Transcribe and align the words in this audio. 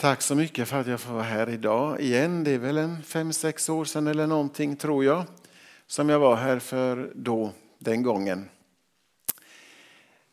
Tack 0.00 0.22
så 0.22 0.34
mycket 0.34 0.68
för 0.68 0.80
att 0.80 0.86
jag 0.86 1.00
får 1.00 1.12
vara 1.12 1.22
här 1.22 1.48
idag 1.48 2.00
igen. 2.00 2.44
Det 2.44 2.50
är 2.50 2.58
väl 2.58 2.78
en 2.78 3.02
fem, 3.02 3.32
sex 3.32 3.68
år 3.68 3.84
sedan 3.84 4.06
eller 4.06 4.26
någonting 4.26 4.76
tror 4.76 5.04
jag 5.04 5.24
som 5.86 6.08
jag 6.08 6.18
var 6.18 6.36
här 6.36 6.58
för 6.58 7.12
då, 7.14 7.52
den 7.78 8.02
gången. 8.02 8.48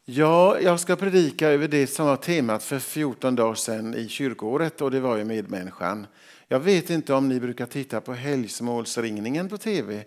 Ja, 0.04 0.60
jag 0.60 0.80
ska 0.80 0.96
predika 0.96 1.48
över 1.48 1.68
det 1.68 1.88
som 1.88 2.06
var 2.06 2.16
temat 2.16 2.64
för 2.64 2.80
14 2.80 3.36
dagar 3.36 3.56
sedan 3.56 3.96
i 3.96 4.08
kyrkåret 4.08 4.82
och 4.82 4.92
det 4.92 5.00
var 5.00 5.18
ju 5.18 5.24
medmänniskan. 5.24 6.08
Jag 6.48 6.60
vet 6.60 6.90
inte 6.90 7.14
om 7.14 7.30
ni 7.30 7.40
brukar 7.40 7.66
titta 7.66 8.02
på 8.02 8.14
helgsmålsringningen 8.14 9.50
på 9.50 9.58
tv, 9.58 10.04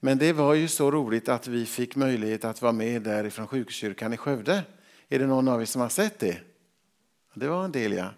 men 0.00 0.18
det 0.18 0.32
var 0.32 0.54
ju 0.54 0.68
så 0.68 0.90
roligt 0.90 1.28
att 1.28 1.48
vi 1.48 1.66
fick 1.66 1.96
möjlighet 1.96 2.44
att 2.44 2.62
vara 2.62 2.72
med 2.72 3.02
därifrån 3.02 3.46
sjukkyrkan 3.46 4.12
i 4.12 4.16
Skövde. 4.16 4.62
Är 5.08 5.18
det 5.18 5.26
någon 5.26 5.48
av 5.48 5.62
er 5.62 5.66
som 5.66 5.80
har 5.80 5.88
sett 5.88 6.18
det? 6.18 6.38
Det 7.34 7.48
var 7.48 7.64
en 7.64 7.72
del 7.72 7.92
ja. 7.92 8.08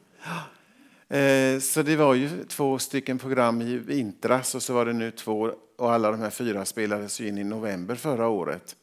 Eh, 1.08 1.58
så 1.60 1.82
det 1.82 1.96
var 1.96 2.14
ju 2.14 2.44
två 2.44 2.78
stycken 2.78 3.18
program 3.18 3.62
i 3.62 3.76
vintras 3.76 4.54
och 4.54 4.62
så 4.62 4.74
var 4.74 4.86
det 4.86 4.92
nu 4.92 5.10
två 5.10 5.52
och 5.78 5.92
alla 5.92 6.10
de 6.10 6.20
här 6.20 6.30
fyra 6.30 6.64
spelades 6.64 7.20
in 7.20 7.38
i 7.38 7.44
november 7.44 7.94
förra 7.94 8.28
året. 8.28 8.76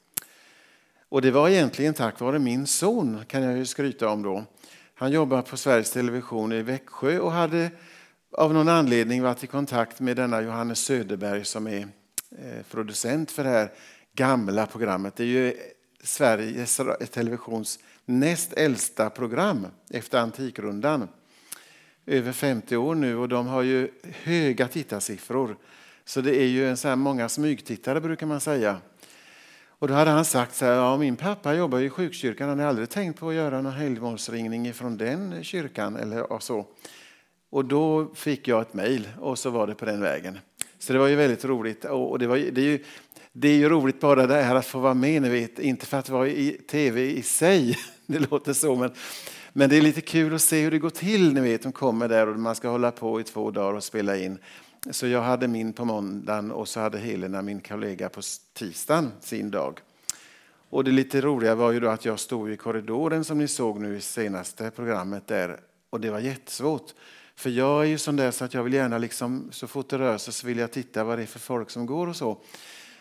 Och 1.09 1.21
det 1.21 1.31
var 1.31 1.49
egentligen 1.49 1.93
tack 1.93 2.19
vare 2.19 2.39
min 2.39 2.67
son 2.67 3.21
kan 3.27 3.43
jag 3.43 3.57
ju 3.57 3.65
skryta 3.65 4.09
om 4.09 4.23
då. 4.23 4.43
Han 4.95 5.11
jobbar 5.11 5.41
på 5.41 5.57
Sveriges 5.57 5.91
Television 5.91 6.51
i 6.51 6.61
Växjö 6.61 7.19
och 7.19 7.31
hade 7.31 7.71
av 8.31 8.53
någon 8.53 8.69
anledning 8.69 9.23
varit 9.23 9.43
i 9.43 9.47
kontakt 9.47 9.99
med 9.99 10.15
denna 10.15 10.41
Johannes 10.41 10.79
Söderberg 10.79 11.45
som 11.45 11.67
är 11.67 11.87
eh, 12.31 12.63
producent 12.71 13.31
för 13.31 13.43
det 13.43 13.49
här 13.49 13.71
gamla 14.13 14.65
programmet. 14.65 15.15
Det 15.15 15.23
är 15.23 15.27
ju 15.27 15.53
Sveriges 16.03 16.81
Televisions 17.11 17.79
näst 18.05 18.53
äldsta 18.53 19.09
program 19.09 19.67
efter 19.89 20.19
Antikrundan 20.19 21.07
över 22.05 22.31
50 22.31 22.77
år 22.77 22.95
nu 22.95 23.17
och 23.17 23.29
de 23.29 23.47
har 23.47 23.61
ju 23.61 23.89
höga 24.23 24.67
tittarsiffror. 24.67 25.57
Så 26.05 26.21
det 26.21 26.41
är 26.41 26.47
ju 26.47 26.69
en 26.69 26.77
så 26.77 26.87
här 26.87 26.95
många 26.95 27.29
smygtittare 27.29 28.01
brukar 28.01 28.27
man 28.27 28.39
säga. 28.39 28.77
Och 29.79 29.87
då 29.87 29.93
hade 29.93 30.11
han 30.11 30.25
sagt 30.25 30.55
så 30.55 30.65
här, 30.65 30.73
ja 30.73 30.97
min 30.97 31.15
pappa 31.15 31.53
jobbar 31.53 31.79
i 31.79 31.89
sjukkyrkan, 31.89 32.49
han 32.49 32.59
har 32.59 32.67
aldrig 32.67 32.89
tänkt 32.89 33.19
på 33.19 33.29
att 33.29 33.35
göra 33.35 33.61
någon 33.61 33.73
helgmålsringning 33.73 34.73
från 34.73 34.97
den 34.97 35.43
kyrkan 35.43 35.95
eller 35.95 36.39
så. 36.39 36.65
Och 37.49 37.65
då 37.65 38.11
fick 38.15 38.47
jag 38.47 38.61
ett 38.61 38.73
mejl 38.73 39.07
och 39.19 39.39
så 39.39 39.49
var 39.49 39.67
det 39.67 39.75
på 39.75 39.85
den 39.85 40.01
vägen. 40.01 40.39
Så 40.79 40.93
det 40.93 40.99
var 40.99 41.07
ju 41.07 41.15
väldigt 41.15 41.45
roligt. 41.45 41.85
Och 41.85 42.19
det, 42.19 42.27
var, 42.27 42.37
det, 42.37 42.61
är 42.61 42.65
ju, 42.65 42.83
det 43.31 43.47
är 43.47 43.57
ju 43.57 43.69
roligt 43.69 43.99
bara 43.99 44.27
det 44.27 44.41
här 44.41 44.55
att 44.55 44.65
få 44.65 44.79
vara 44.79 44.93
med, 44.93 45.21
ni 45.21 45.29
vet. 45.29 45.59
Inte 45.59 45.85
för 45.85 45.97
att 45.97 46.09
vara 46.09 46.27
i 46.27 46.51
tv 46.51 47.01
i 47.01 47.21
sig, 47.21 47.77
det 48.05 48.19
låter 48.31 48.53
så, 48.53 48.75
men 48.75 48.91
men 49.57 49.69
det 49.69 49.77
är 49.77 49.81
lite 49.81 50.01
kul 50.01 50.35
att 50.35 50.41
se 50.41 50.61
hur 50.61 50.71
det 50.71 50.79
går 50.79 50.89
till. 50.89 51.33
Ni 51.33 51.41
vet, 51.41 51.63
de 51.63 51.71
kommer 51.71 52.07
där 52.07 52.27
och 52.27 52.39
man 52.39 52.55
ska 52.55 52.69
hålla 52.69 52.91
på 52.91 53.19
i 53.19 53.23
två 53.23 53.51
dagar 53.51 53.73
och 53.73 53.83
spela 53.83 54.17
in. 54.17 54.37
Så 54.91 55.07
jag 55.07 55.21
hade 55.21 55.47
min 55.47 55.73
på 55.73 55.85
måndagen 55.85 56.51
och 56.51 56.67
så 56.67 56.79
hade 56.79 56.97
Helena, 56.97 57.41
min 57.41 57.59
kollega, 57.59 58.09
på 58.09 58.21
tisdagen 58.53 59.11
sin 59.19 59.51
dag. 59.51 59.79
Och 60.69 60.83
det 60.83 60.91
lite 60.91 61.21
roliga 61.21 61.55
var 61.55 61.71
ju 61.71 61.79
då 61.79 61.89
att 61.89 62.05
jag 62.05 62.19
stod 62.19 62.51
i 62.51 62.57
korridoren 62.57 63.23
som 63.23 63.37
ni 63.37 63.47
såg 63.47 63.79
nu 63.79 63.97
i 63.97 64.01
senaste 64.01 64.71
programmet 64.71 65.27
där 65.27 65.59
och 65.89 66.01
det 66.01 66.09
var 66.09 66.19
jättesvårt. 66.19 66.93
För 67.35 67.49
jag 67.49 67.81
är 67.81 67.87
ju 67.87 67.97
sån 67.97 68.15
där 68.15 68.31
så 68.31 68.45
att 68.45 68.53
jag 68.53 68.63
vill 68.63 68.73
gärna 68.73 68.97
liksom, 68.97 69.47
så 69.51 69.67
fort 69.67 69.89
det 69.89 69.97
rör 69.97 70.17
sig 70.17 70.33
så 70.33 70.47
vill 70.47 70.57
jag 70.57 70.71
titta 70.71 71.03
vad 71.03 71.17
det 71.17 71.21
är 71.21 71.27
för 71.27 71.39
folk 71.39 71.69
som 71.69 71.85
går 71.85 72.07
och 72.07 72.15
så. 72.15 72.37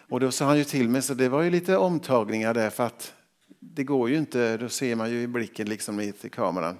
Och 0.09 0.21
då 0.21 0.31
sa 0.31 0.45
han 0.45 0.59
ju 0.59 0.65
till 0.65 0.89
mig 0.89 1.03
så 1.03 1.15
det 1.15 1.29
var 1.29 1.43
ju 1.43 1.51
lite 1.51 1.77
omtagningar 1.77 2.55
där 2.55 2.71
för 2.71 2.87
att 2.87 3.15
det 3.61 3.85
går 3.85 4.11
ju 4.11 4.17
inte, 4.17 4.57
då 4.57 4.69
ser 4.69 4.97
man 4.97 5.11
ju 5.11 5.23
i 5.23 5.27
blicken 5.27 5.69
liksom 5.69 6.01
i 6.01 6.13
kameran. 6.13 6.79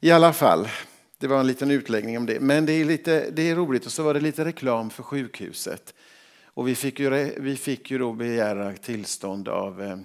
I 0.00 0.10
alla 0.10 0.32
fall, 0.32 0.68
det 1.18 1.26
var 1.26 1.40
en 1.40 1.46
liten 1.46 1.70
utläggning 1.70 2.18
om 2.18 2.26
det. 2.26 2.40
Men 2.40 2.66
det 2.66 2.72
är, 2.72 2.84
lite, 2.84 3.30
det 3.30 3.50
är 3.50 3.56
roligt 3.56 3.86
och 3.86 3.92
så 3.92 4.02
var 4.02 4.14
det 4.14 4.20
lite 4.20 4.44
reklam 4.44 4.90
för 4.90 5.02
sjukhuset. 5.02 5.94
Och 6.44 6.68
vi 6.68 6.74
fick 6.74 7.00
ju, 7.00 7.34
vi 7.40 7.56
fick 7.56 7.90
ju 7.90 7.98
då 7.98 8.12
begära 8.12 8.72
tillstånd 8.72 9.48
av 9.48 9.82
eh, 9.82 9.98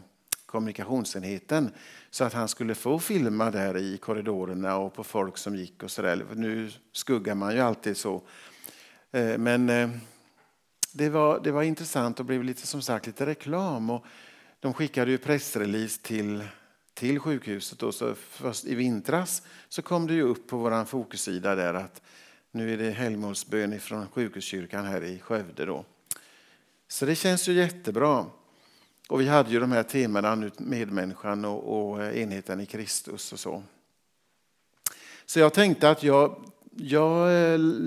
kommunikationsenheten 0.45 1.71
så 2.09 2.23
att 2.23 2.33
han 2.33 2.47
skulle 2.47 2.75
få 2.75 2.99
filma 2.99 3.51
där 3.51 3.77
i 3.77 3.97
korridorerna 3.97 4.77
och 4.77 4.93
på 4.93 5.03
folk 5.03 5.37
som 5.37 5.55
gick 5.55 5.83
och 5.83 5.91
sådär. 5.91 6.25
Nu 6.35 6.71
skuggar 6.91 7.35
man 7.35 7.55
ju 7.55 7.61
alltid 7.61 7.97
så. 7.97 8.21
Eh, 9.11 9.37
men 9.37 9.69
eh, 9.69 9.89
det 10.93 11.09
var, 11.09 11.39
det 11.43 11.51
var 11.51 11.63
intressant 11.63 12.19
och 12.19 12.25
blev 12.25 12.43
lite 12.43 12.67
som 12.67 12.81
sagt 12.81 13.07
lite 13.07 13.25
reklam. 13.25 13.89
Och 13.89 14.05
de 14.59 14.73
skickade 14.73 15.11
ju 15.11 15.17
pressrelease 15.17 16.01
till, 16.01 16.43
till 16.93 17.19
sjukhuset. 17.19 17.83
Och 17.83 17.95
så 17.95 18.15
först 18.15 18.65
I 18.65 18.75
vintras 18.75 19.41
så 19.69 19.81
kom 19.81 20.07
det 20.07 20.13
ju 20.13 20.21
upp 20.21 20.47
på 20.47 20.57
vår 20.57 20.85
fokussida 20.85 21.55
där 21.55 21.73
att 21.73 22.01
nu 22.51 22.73
är 22.73 22.77
det 22.77 22.91
helgmålsbön 22.91 23.79
från 23.79 24.07
sjukhuskyrkan 24.07 24.85
här 24.85 25.03
i 25.03 25.19
Skövde. 25.19 25.65
Då. 25.65 25.85
Så 26.87 27.05
det 27.05 27.15
känns 27.15 27.47
ju 27.47 27.53
jättebra. 27.53 28.25
Och 29.09 29.21
vi 29.21 29.27
hade 29.27 29.51
ju 29.51 29.59
de 29.59 29.71
här 29.71 29.83
temana, 29.83 30.49
medmänniskan 30.57 31.45
och, 31.45 31.91
och 31.91 32.15
enheten 32.15 32.59
i 32.59 32.65
Kristus 32.65 33.33
och 33.33 33.39
så. 33.39 33.63
Så 35.25 35.39
jag 35.39 35.53
tänkte 35.53 35.89
att 35.89 36.03
jag, 36.03 36.51
jag, 36.75 37.31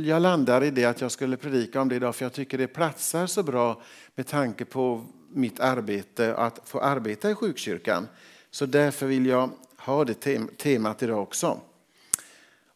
jag 0.04 0.22
landar 0.22 0.64
i 0.64 0.70
det 0.70 0.84
att 0.84 1.00
jag 1.00 1.12
skulle 1.12 1.36
predika 1.36 1.80
om 1.80 1.88
det 1.88 1.96
idag 1.96 2.16
för 2.16 2.24
jag 2.24 2.32
tycker 2.32 2.58
det 2.58 2.66
platsar 2.66 3.26
så 3.26 3.42
bra 3.42 3.82
med 4.14 4.26
tanke 4.26 4.64
på 4.64 5.06
mitt 5.32 5.60
arbete 5.60 6.34
att 6.34 6.60
få 6.64 6.80
arbeta 6.80 7.30
i 7.30 7.34
sjukkyrkan. 7.34 8.08
Så 8.50 8.66
därför 8.66 9.06
vill 9.06 9.26
jag 9.26 9.50
ha 9.76 10.04
det 10.04 10.14
temat 10.56 11.02
idag 11.02 11.22
också. 11.22 11.60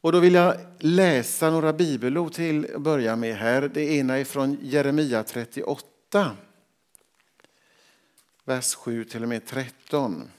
Och 0.00 0.12
då 0.12 0.20
vill 0.20 0.34
jag 0.34 0.56
läsa 0.78 1.50
några 1.50 1.72
bibelord 1.72 2.32
till 2.32 2.74
att 2.74 2.80
börja 2.80 3.16
med 3.16 3.36
här. 3.36 3.70
Det 3.74 3.94
ena 3.94 4.18
är 4.18 4.24
från 4.24 4.58
Jeremia 4.62 5.22
38, 5.22 6.36
vers 8.44 8.74
7 8.74 9.04
till 9.04 9.22
och 9.22 9.28
med 9.28 9.46
13. 9.46 10.30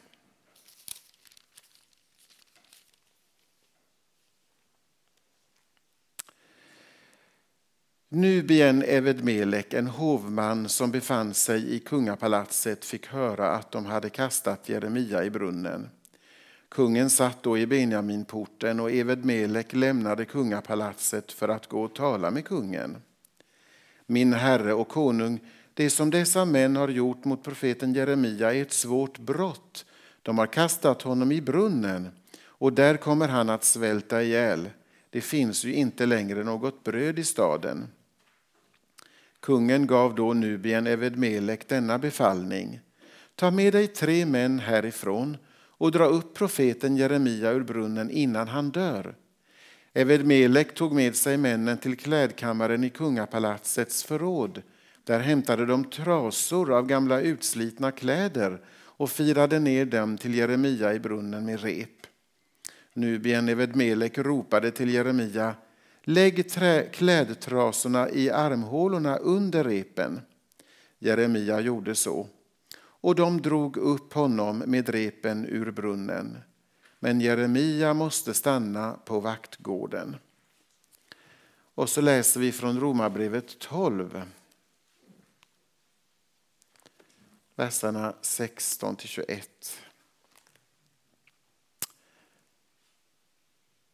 Nubien 8.10 8.84
Evedmelek, 8.84 9.74
en 9.74 9.88
hovman 9.88 10.70
som 10.70 10.92
befann 10.92 11.34
sig 11.34 11.76
i 11.76 11.80
kungapalatset, 11.80 12.86
fick 12.86 13.08
höra 13.08 13.52
att 13.52 13.72
de 13.72 13.86
hade 13.86 14.10
kastat 14.10 14.70
Jeremia 14.70 15.24
i 15.24 15.30
brunnen. 15.30 15.90
Kungen 16.70 17.10
satt 17.10 17.44
då 17.44 17.58
i 17.58 17.68
Benjaminporten 17.68 18.80
och 18.80 18.92
Evedmelek 18.92 19.74
lämnade 19.74 20.26
kungapalatset 20.26 21.32
för 21.32 21.50
att 21.50 21.68
gå 21.68 21.84
och 21.84 21.96
tala 21.96 22.32
med 22.32 22.46
kungen. 22.46 22.98
Min 24.06 24.34
herre 24.34 24.74
och 24.74 24.88
konung, 24.88 25.40
det 25.74 25.90
som 25.90 26.10
dessa 26.10 26.46
män 26.46 26.76
har 26.76 26.88
gjort 26.88 27.26
mot 27.26 27.44
profeten 27.44 27.94
Jeremia 27.94 28.54
är 28.54 28.62
ett 28.62 28.74
svårt 28.74 29.20
brott. 29.20 29.86
De 30.22 30.38
har 30.38 30.48
kastat 30.48 31.02
honom 31.02 31.32
i 31.32 31.42
brunnen 31.42 32.10
och 32.44 32.74
där 32.74 32.98
kommer 32.98 33.28
han 33.28 33.50
att 33.50 33.64
svälta 33.64 34.24
ihjäl. 34.24 34.70
Det 35.16 35.22
finns 35.22 35.66
ju 35.66 35.74
inte 35.74 36.06
längre 36.06 36.44
något 36.44 36.84
bröd 36.84 37.20
i 37.20 37.24
staden. 37.24 37.88
Kungen 39.40 39.88
gav 39.88 40.16
då 40.16 40.34
Nubien 40.34 40.88
Evedmelek 40.88 41.68
denna 41.68 42.00
befallning. 42.00 42.80
Ta 43.36 43.52
med 43.52 43.74
dig 43.74 43.88
tre 43.88 44.26
män 44.26 44.60
härifrån 44.60 45.38
och 45.54 45.92
dra 45.92 46.06
upp 46.06 46.34
profeten 46.34 46.98
Jeremia 46.98 47.52
ur 47.52 47.64
brunnen 47.64 48.12
innan 48.12 48.48
han 48.48 48.72
dör. 48.72 49.16
Evedmelek 49.94 50.76
tog 50.76 50.94
med 50.94 51.16
sig 51.16 51.38
männen 51.38 51.78
till 51.78 51.98
klädkammaren 51.98 52.84
i 52.84 52.90
kungapalatsets 52.90 54.04
förråd. 54.04 54.62
Där 55.04 55.20
hämtade 55.20 55.66
de 55.66 55.84
trasor 55.84 56.74
av 56.74 56.88
gamla 56.88 57.22
utslitna 57.22 57.92
kläder 57.92 58.62
och 58.76 59.10
firade 59.10 59.60
ner 59.60 59.86
dem 59.86 60.18
till 60.18 60.36
Jeremia 60.36 60.94
i 60.94 61.00
brunnen 61.00 61.46
med 61.46 61.62
rep. 61.62 62.06
Nubien 62.96 63.50
Evedmelek 63.50 64.18
ropade 64.18 64.72
till 64.72 64.90
Jeremia 64.90 65.56
Lägg 66.04 66.52
klädtrasorna 66.92 68.10
i 68.10 68.30
armhålorna 68.30 69.18
under 69.18 69.64
repen. 69.64 70.22
Jeremia 71.00 71.60
gjorde 71.60 71.96
så. 71.96 72.28
Och 72.78 73.16
de 73.16 73.42
drog 73.42 73.78
upp 73.78 74.14
honom 74.14 74.58
med 74.58 74.90
repen 74.90 75.46
ur 75.46 75.72
brunnen. 75.72 76.38
Men 77.00 77.22
Jeremia 77.22 77.94
måste 77.94 78.34
stanna 78.34 78.94
på 79.06 79.20
vaktgården. 79.20 80.16
Och 81.76 81.90
så 81.90 82.02
läser 82.02 82.40
vi 82.40 82.52
från 82.52 82.80
Romarbrevet 82.80 83.60
12. 83.60 84.22
Verserna 87.56 88.16
16 88.22 88.98
21. 88.98 89.50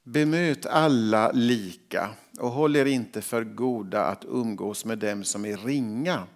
Bemöt 0.03 0.65
alla 0.65 1.31
lika 1.31 2.09
och 2.39 2.51
håll 2.51 2.75
er 2.75 2.85
inte 2.85 3.21
för 3.21 3.43
goda 3.43 4.05
att 4.05 4.25
umgås 4.25 4.85
med 4.85 4.97
dem 4.97 5.23
som 5.23 5.45
är 5.45 5.57
ringa. 5.57 6.27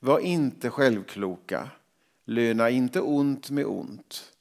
Var 0.00 0.18
inte 0.18 0.70
självkloka. 0.70 1.70
Löna 2.24 2.70
inte 2.70 3.00
ont 3.00 3.50
med 3.50 3.66
ont. 3.66 4.32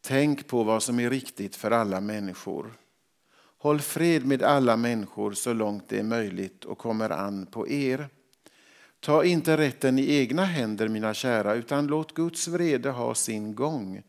Tänk 0.00 0.46
på 0.46 0.62
vad 0.62 0.82
som 0.82 1.00
är 1.00 1.10
riktigt 1.10 1.56
för 1.56 1.70
alla 1.70 2.00
människor. 2.00 2.72
Håll 3.58 3.80
fred 3.80 4.26
med 4.26 4.42
alla 4.42 4.76
människor 4.76 5.32
så 5.32 5.52
långt 5.52 5.88
det 5.88 5.98
är 5.98 6.02
möjligt 6.02 6.64
och 6.64 6.78
kommer 6.78 7.10
an 7.10 7.46
på 7.46 7.68
er. 7.68 8.08
Ta 9.00 9.24
inte 9.24 9.56
rätten 9.56 9.98
i 9.98 10.14
egna 10.14 10.44
händer, 10.44 10.88
mina 10.88 11.14
kära, 11.14 11.54
utan 11.54 11.86
låt 11.86 12.14
Guds 12.14 12.48
vrede 12.48 12.90
ha 12.90 13.14
sin 13.14 13.54
gång. 13.54 14.02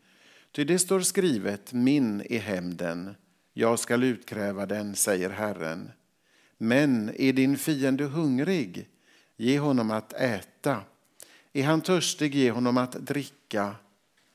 Ty 0.52 0.64
det 0.64 0.80
står 0.80 1.00
skrivet, 1.00 1.74
min 1.74 2.22
är 2.30 2.40
hämnden, 2.40 3.16
jag 3.54 3.80
skall 3.80 4.04
utkräva 4.04 4.66
den, 4.66 4.96
säger 4.96 5.30
Herren. 5.30 5.92
Men 6.58 7.12
är 7.18 7.34
din 7.34 7.58
fiende 7.58 8.04
hungrig, 8.04 8.90
ge 9.38 9.60
honom 9.60 9.92
att 9.92 10.14
äta. 10.14 10.82
Är 11.54 11.64
han 11.64 11.82
törstig, 11.82 12.36
ge 12.36 12.52
honom 12.52 12.78
att 12.78 12.92
dricka. 12.92 13.76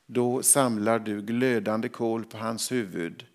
Då 0.05 0.43
samlar 0.43 0.99
du 0.99 1.21
glödande 1.21 1.89
kol 1.89 2.25
på 2.25 2.37
hans 2.37 2.71
huvud. 2.71 3.25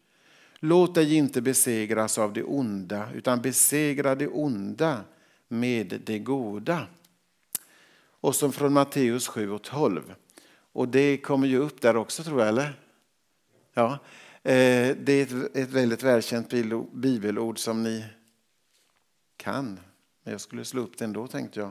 Låt 0.60 0.94
dig 0.94 1.14
inte 1.14 1.42
besegras 1.42 2.18
av 2.18 2.32
det 2.32 2.42
onda, 2.42 3.08
utan 3.14 3.42
besegra 3.42 4.14
det 4.14 4.28
onda 4.28 5.00
med 5.48 6.00
det 6.04 6.18
goda. 6.18 6.86
Och 8.20 8.34
som 8.34 8.52
från 8.52 8.72
Matteus 8.72 9.28
7 9.28 9.50
och 9.50 9.62
12. 9.62 10.14
Och 10.72 10.88
det 10.88 11.16
kommer 11.16 11.46
ju 11.46 11.58
upp 11.58 11.80
där 11.80 11.96
också 11.96 12.24
tror 12.24 12.40
jag, 12.40 12.48
eller? 12.48 12.78
Ja. 13.74 13.98
Eh, 14.44 14.96
det 14.96 15.12
är 15.12 15.48
ett 15.56 15.70
väldigt 15.70 16.02
välkänt 16.02 16.52
bibelord 16.92 17.58
som 17.58 17.82
ni 17.82 18.04
kan. 19.36 19.80
Men 20.22 20.32
jag 20.32 20.40
skulle 20.40 20.64
slå 20.64 20.82
upp 20.82 20.98
det 20.98 21.04
ändå 21.04 21.26
tänkte 21.26 21.60
jag. 21.60 21.70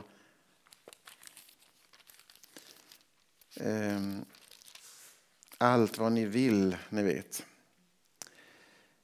Eh, 3.56 4.00
allt 5.58 5.98
vad 5.98 6.12
ni 6.12 6.24
vill, 6.24 6.76
ni 6.88 7.02
vet. 7.02 7.46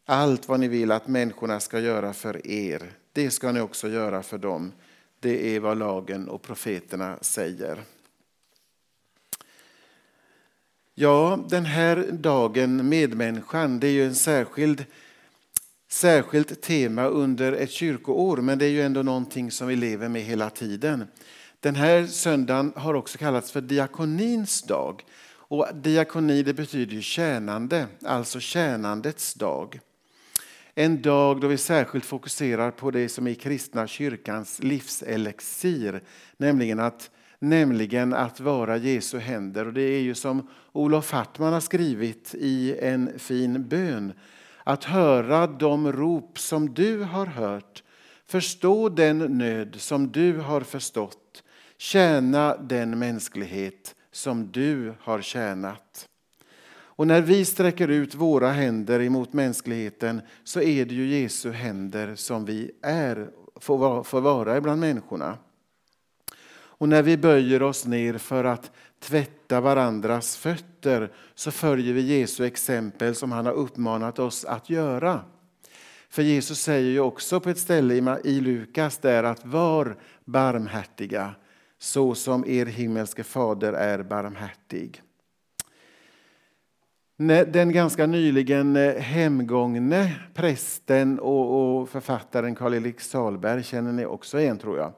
Allt 0.05 0.49
vad 0.49 0.61
ni 0.61 0.69
vill 0.69 0.93
att 0.93 1.09
människorna 1.09 1.61
ska 1.61 1.81
göra 1.81 2.13
för 2.13 2.47
er, 2.47 2.93
det 3.13 3.31
ska 3.31 3.53
ni 3.53 3.61
också 3.61 3.89
göra 3.89 4.23
för 4.23 4.39
dem. 4.39 4.73
Det 5.21 5.57
är 5.57 5.61
vad 5.61 5.79
lagen 5.79 6.29
och 6.29 6.43
profeterna 6.43 7.19
säger. 7.21 7.85
Ja, 11.01 11.45
den 11.49 11.65
här 11.65 11.97
dagen, 12.13 12.89
medmänniskan, 12.89 13.81
det 13.81 13.87
är 13.87 13.93
ju 13.93 14.07
en 14.07 14.15
särskild, 14.15 14.85
särskilt 15.89 16.61
tema 16.63 17.05
under 17.05 17.53
ett 17.53 17.71
kyrkoår, 17.71 18.37
men 18.37 18.59
det 18.59 18.65
är 18.65 18.71
ju 18.71 18.83
ändå 18.83 19.03
någonting 19.03 19.51
som 19.51 19.69
vi 19.69 19.77
lever 19.77 20.09
med 20.09 20.23
hela 20.23 20.51
tiden. 20.51 21.05
Den 21.61 21.75
här 21.75 22.07
söndagen 22.07 22.73
har 22.77 22.95
också 22.95 23.19
kallats 23.19 23.51
för 23.51 23.61
diakonins 23.61 24.63
dag. 24.63 25.05
Och 25.31 25.67
diakoni 25.75 26.43
det 26.43 26.55
betyder 26.55 26.95
ju 26.95 27.03
tjänande, 27.03 27.87
alltså 28.05 28.41
tjänandets 28.41 29.35
dag. 29.35 29.81
En 30.75 31.03
dag 31.03 31.41
då 31.41 31.49
vi 31.49 31.59
särskilt 31.59 32.05
fokuserar 32.05 32.71
på 32.71 32.91
det 32.91 33.09
som 33.09 33.27
är 33.27 33.35
kristna 33.35 33.87
kyrkans 33.87 34.63
livselexir, 34.63 36.03
nämligen 36.37 36.81
att, 36.81 37.11
nämligen 37.39 38.15
att 38.15 38.41
vara 38.41 38.77
Jesu 38.77 39.19
händer. 39.19 39.67
Och 39.67 39.73
det 39.73 39.83
är 39.83 40.01
ju 40.01 40.15
som 40.15 40.49
Olof 40.73 41.13
Hartman 41.13 41.53
har 41.53 41.61
skrivit 41.61 42.35
i 42.35 42.79
en 42.81 43.19
fin 43.19 43.69
bön. 43.69 44.13
Att 44.65 44.85
höra 44.85 45.47
de 45.47 45.93
rop 45.93 46.39
som 46.39 46.75
du 46.75 47.03
har 47.03 47.27
hört, 47.27 47.83
förstå 48.27 48.89
den 48.89 49.19
nöd 49.19 49.77
som 49.79 50.13
du 50.13 50.39
har 50.39 50.61
förstått, 50.61 51.43
tjäna 51.79 52.57
den 52.57 52.99
mänsklighet 52.99 53.95
som 54.13 54.53
du 54.53 54.95
har 55.01 55.21
tjänat. 55.21 56.09
Och 56.99 57.07
när 57.07 57.21
vi 57.21 57.45
sträcker 57.45 57.89
ut 57.89 58.15
våra 58.15 58.51
händer 58.51 59.01
emot 59.01 59.33
mänskligheten 59.33 60.21
så 60.45 60.61
är 60.61 60.85
det 60.85 60.95
ju 60.95 61.07
Jesu 61.07 61.51
händer 61.51 62.15
som 62.15 62.45
vi 62.45 62.71
är, 62.83 63.31
får 63.61 64.21
vara 64.21 64.61
bland 64.61 64.81
människorna. 64.81 65.39
Och 66.79 66.89
när 66.89 67.03
vi 67.03 67.17
böjer 67.17 67.63
oss 67.63 67.87
ner 67.87 68.19
för 68.19 68.45
att 68.45 68.71
tvätta 69.01 69.61
varandras 69.61 70.37
fötter 70.37 71.13
så 71.35 71.51
följer 71.51 71.95
vi 71.95 72.19
Jesu 72.19 72.47
exempel 72.47 73.15
som 73.15 73.33
han 73.33 73.47
har 73.47 73.53
uppmanat 73.53 74.19
oss 74.19 74.45
att 74.45 74.71
göra. 74.71 75.21
För 76.11 76.23
Jesus 76.23 76.61
säger 76.61 76.91
ju 76.91 77.01
också 77.01 77.41
på 77.41 77.51
ett 77.51 77.59
ställe 77.59 78.19
i 78.25 78.41
Lukas 78.41 78.99
där 78.99 79.25
att 79.25 79.47
var 79.47 79.97
barmhärtiga 80.25 81.35
så 81.79 82.15
som 82.15 82.45
er 82.47 82.67
himmelske 82.67 83.25
fader 83.25 83.73
är 83.73 84.03
barmhärtig. 84.03 85.03
Den 87.47 87.73
ganska 87.73 88.07
nyligen 88.07 88.77
eh, 88.77 88.95
hemgångne 88.95 90.21
prästen 90.35 91.19
och 91.19 91.89
författaren 91.89 92.55
Karl-Erik 92.55 93.01
Salberg 93.01 93.65
känner 93.65 93.93
ni 93.93 94.07
också 94.07 94.41
igen 94.41 94.59
tror 94.59 94.79
jag. 94.79 94.93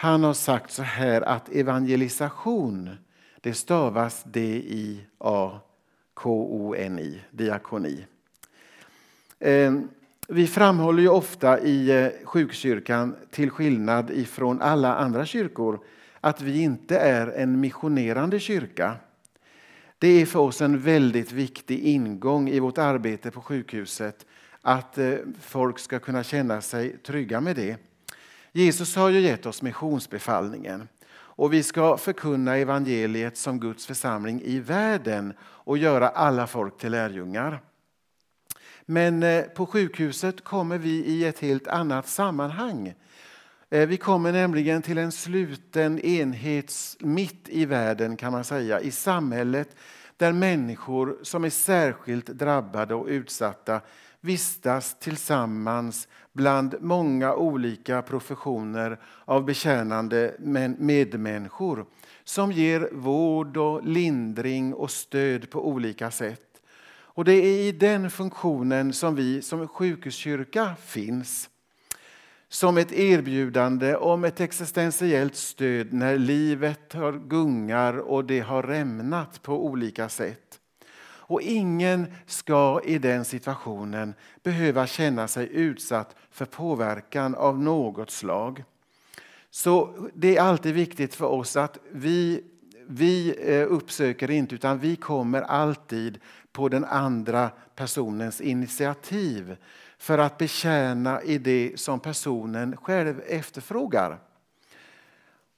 Han 0.00 0.24
har 0.24 0.34
sagt 0.34 0.72
så 0.72 0.82
här 0.82 1.22
att 1.22 1.48
evangelisation 1.48 2.90
det 3.40 3.54
stavas 3.54 4.22
D-I-A-K-O-N-I, 4.24 5.60
diakoni. 7.30 8.06
Vi 10.28 10.46
framhåller 10.46 11.02
ju 11.02 11.08
ofta 11.08 11.60
i 11.60 11.90
eh, 11.90 12.08
sjukkyrkan, 12.24 13.16
till 13.30 13.50
skillnad 13.50 14.10
ifrån 14.10 14.62
alla 14.62 14.94
andra 14.94 15.26
kyrkor, 15.26 15.80
att 16.20 16.40
vi 16.40 16.60
inte 16.60 16.98
är 16.98 17.26
en 17.26 17.60
missionerande 17.60 18.40
kyrka. 18.40 18.96
Det 19.98 20.08
är 20.08 20.26
för 20.26 20.38
oss 20.40 20.60
en 20.60 20.80
väldigt 20.80 21.32
viktig 21.32 21.80
ingång 21.80 22.48
i 22.48 22.60
vårt 22.60 22.78
arbete 22.78 23.30
på 23.30 23.40
sjukhuset 23.40 24.26
att 24.62 24.98
eh, 24.98 25.14
folk 25.40 25.78
ska 25.78 25.98
kunna 25.98 26.22
känna 26.22 26.60
sig 26.60 26.96
trygga 26.96 27.40
med 27.40 27.56
det. 27.56 27.89
Jesus 28.52 28.96
har 28.96 29.08
ju 29.08 29.20
gett 29.20 29.46
oss 29.46 29.62
missionsbefallningen 29.62 30.88
och 31.12 31.52
vi 31.52 31.62
ska 31.62 31.96
förkunna 31.96 32.56
evangeliet 32.56 33.36
som 33.36 33.60
Guds 33.60 33.86
församling 33.86 34.42
i 34.44 34.58
världen 34.58 35.34
och 35.40 35.78
göra 35.78 36.08
alla 36.08 36.46
folk 36.46 36.78
till 36.78 36.92
lärjungar. 36.92 37.60
Men 38.86 39.22
eh, 39.22 39.42
på 39.44 39.66
sjukhuset 39.66 40.44
kommer 40.44 40.78
vi 40.78 40.90
i 40.90 41.24
ett 41.24 41.38
helt 41.38 41.66
annat 41.66 42.08
sammanhang. 42.08 42.94
Eh, 43.70 43.88
vi 43.88 43.96
kommer 43.96 44.32
nämligen 44.32 44.82
till 44.82 44.98
en 44.98 45.12
sluten 45.12 46.00
enhet 46.00 46.74
mitt 46.98 47.48
i 47.48 47.64
världen 47.64 48.16
kan 48.16 48.32
man 48.32 48.44
säga, 48.44 48.80
i 48.80 48.90
samhället 48.90 49.76
där 50.16 50.32
människor 50.32 51.18
som 51.22 51.44
är 51.44 51.50
särskilt 51.50 52.26
drabbade 52.26 52.94
och 52.94 53.06
utsatta 53.06 53.80
vistas 54.20 54.96
tillsammans 54.98 56.08
bland 56.32 56.74
många 56.80 57.34
olika 57.34 58.02
professioner 58.02 59.00
av 59.24 59.44
betjänande 59.44 60.36
medmänniskor 60.78 61.86
som 62.24 62.52
ger 62.52 62.88
vård 62.92 63.56
och 63.56 63.86
lindring 63.86 64.74
och 64.74 64.90
stöd 64.90 65.50
på 65.50 65.68
olika 65.68 66.10
sätt. 66.10 66.62
Och 67.12 67.24
Det 67.24 67.32
är 67.32 67.68
i 67.68 67.72
den 67.72 68.10
funktionen 68.10 68.92
som 68.92 69.14
vi 69.14 69.42
som 69.42 69.68
sjukhuskyrka 69.68 70.74
finns 70.84 71.50
som 72.48 72.78
ett 72.78 72.92
erbjudande 72.92 73.96
om 73.96 74.24
ett 74.24 74.40
existentiellt 74.40 75.36
stöd 75.36 75.92
när 75.92 76.18
livet 76.18 76.92
har 76.92 77.12
gungar 77.12 77.98
och 77.98 78.24
det 78.24 78.40
har 78.40 78.62
rämnat 78.62 79.42
på 79.42 79.66
olika 79.66 80.08
sätt. 80.08 80.59
Och 81.30 81.42
ingen 81.42 82.06
ska 82.26 82.80
i 82.84 82.98
den 82.98 83.24
situationen 83.24 84.14
behöva 84.42 84.86
känna 84.86 85.28
sig 85.28 85.48
utsatt 85.52 86.16
för 86.30 86.44
påverkan 86.44 87.34
av 87.34 87.58
något 87.58 88.10
slag. 88.10 88.64
Så 89.50 90.08
det 90.14 90.36
är 90.36 90.42
alltid 90.42 90.74
viktigt 90.74 91.14
för 91.14 91.26
oss 91.26 91.56
att 91.56 91.78
vi, 91.92 92.44
vi 92.86 93.34
eh, 93.38 93.72
uppsöker 93.72 94.30
inte 94.30 94.54
utan 94.54 94.78
vi 94.78 94.96
kommer 94.96 95.42
alltid 95.42 96.18
på 96.52 96.68
den 96.68 96.84
andra 96.84 97.50
personens 97.74 98.40
initiativ 98.40 99.56
för 99.98 100.18
att 100.18 100.38
betjäna 100.38 101.22
i 101.22 101.38
det 101.38 101.72
som 101.80 102.00
personen 102.00 102.76
själv 102.76 103.20
efterfrågar. 103.26 104.18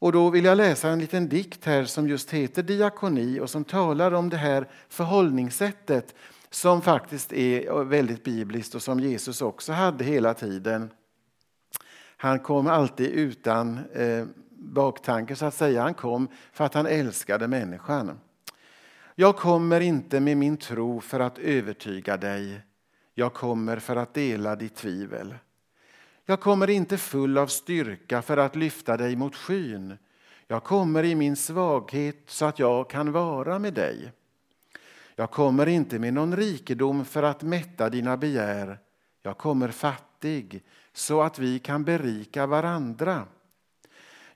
Och 0.02 0.12
då 0.12 0.30
vill 0.30 0.44
jag 0.44 0.56
läsa 0.56 0.88
en 0.88 0.98
liten 0.98 1.28
dikt 1.28 1.64
här 1.64 1.84
som 1.84 2.08
just 2.08 2.30
heter 2.30 2.62
Diakoni 2.62 3.40
och 3.40 3.50
som 3.50 3.64
talar 3.64 4.12
om 4.12 4.28
det 4.28 4.36
här 4.36 4.68
förhållningssättet 4.88 6.14
som 6.50 6.82
faktiskt 6.82 7.32
är 7.32 7.84
väldigt 7.84 8.24
bibliskt 8.24 8.74
och 8.74 8.82
som 8.82 9.00
Jesus 9.00 9.42
också 9.42 9.72
hade 9.72 10.04
hela 10.04 10.34
tiden. 10.34 10.90
Han 12.16 12.38
kom 12.38 12.66
alltid 12.66 13.10
utan 13.10 13.78
eh, 13.92 14.26
baktanke 14.50 15.36
så 15.36 15.46
att 15.46 15.54
säga. 15.54 15.82
Han 15.82 15.94
kom 15.94 16.28
för 16.52 16.64
att 16.64 16.74
han 16.74 16.86
älskade 16.86 17.48
människan. 17.48 18.20
Jag 19.14 19.36
kommer 19.36 19.80
inte 19.80 20.20
med 20.20 20.36
min 20.36 20.56
tro 20.56 21.00
för 21.00 21.20
att 21.20 21.38
övertyga 21.38 22.16
dig 22.16 22.60
jag 23.14 23.34
kommer 23.34 23.76
för 23.76 23.96
att 23.96 24.14
dela 24.14 24.56
ditt 24.56 24.74
tvivel. 24.74 25.34
Jag 26.32 26.40
kommer 26.40 26.70
inte 26.70 26.98
full 26.98 27.38
av 27.38 27.46
styrka 27.46 28.22
för 28.22 28.36
att 28.36 28.56
lyfta 28.56 28.96
dig 28.96 29.16
mot 29.16 29.36
skyn. 29.36 29.98
Jag 30.46 30.64
kommer 30.64 31.04
i 31.04 31.14
min 31.14 31.36
svaghet 31.36 32.22
så 32.26 32.44
att 32.44 32.58
jag 32.58 32.90
kan 32.90 33.12
vara 33.12 33.58
med 33.58 33.74
dig. 33.74 34.12
Jag 35.16 35.30
kommer 35.30 35.66
inte 35.66 35.98
med 35.98 36.14
någon 36.14 36.36
rikedom 36.36 37.04
för 37.04 37.22
att 37.22 37.42
mätta 37.42 37.90
dina 37.90 38.16
begär. 38.16 38.78
Jag 39.22 39.38
kommer 39.38 39.68
fattig 39.68 40.62
så 40.92 41.22
att 41.22 41.38
vi 41.38 41.58
kan 41.58 41.84
berika 41.84 42.46
varandra. 42.46 43.26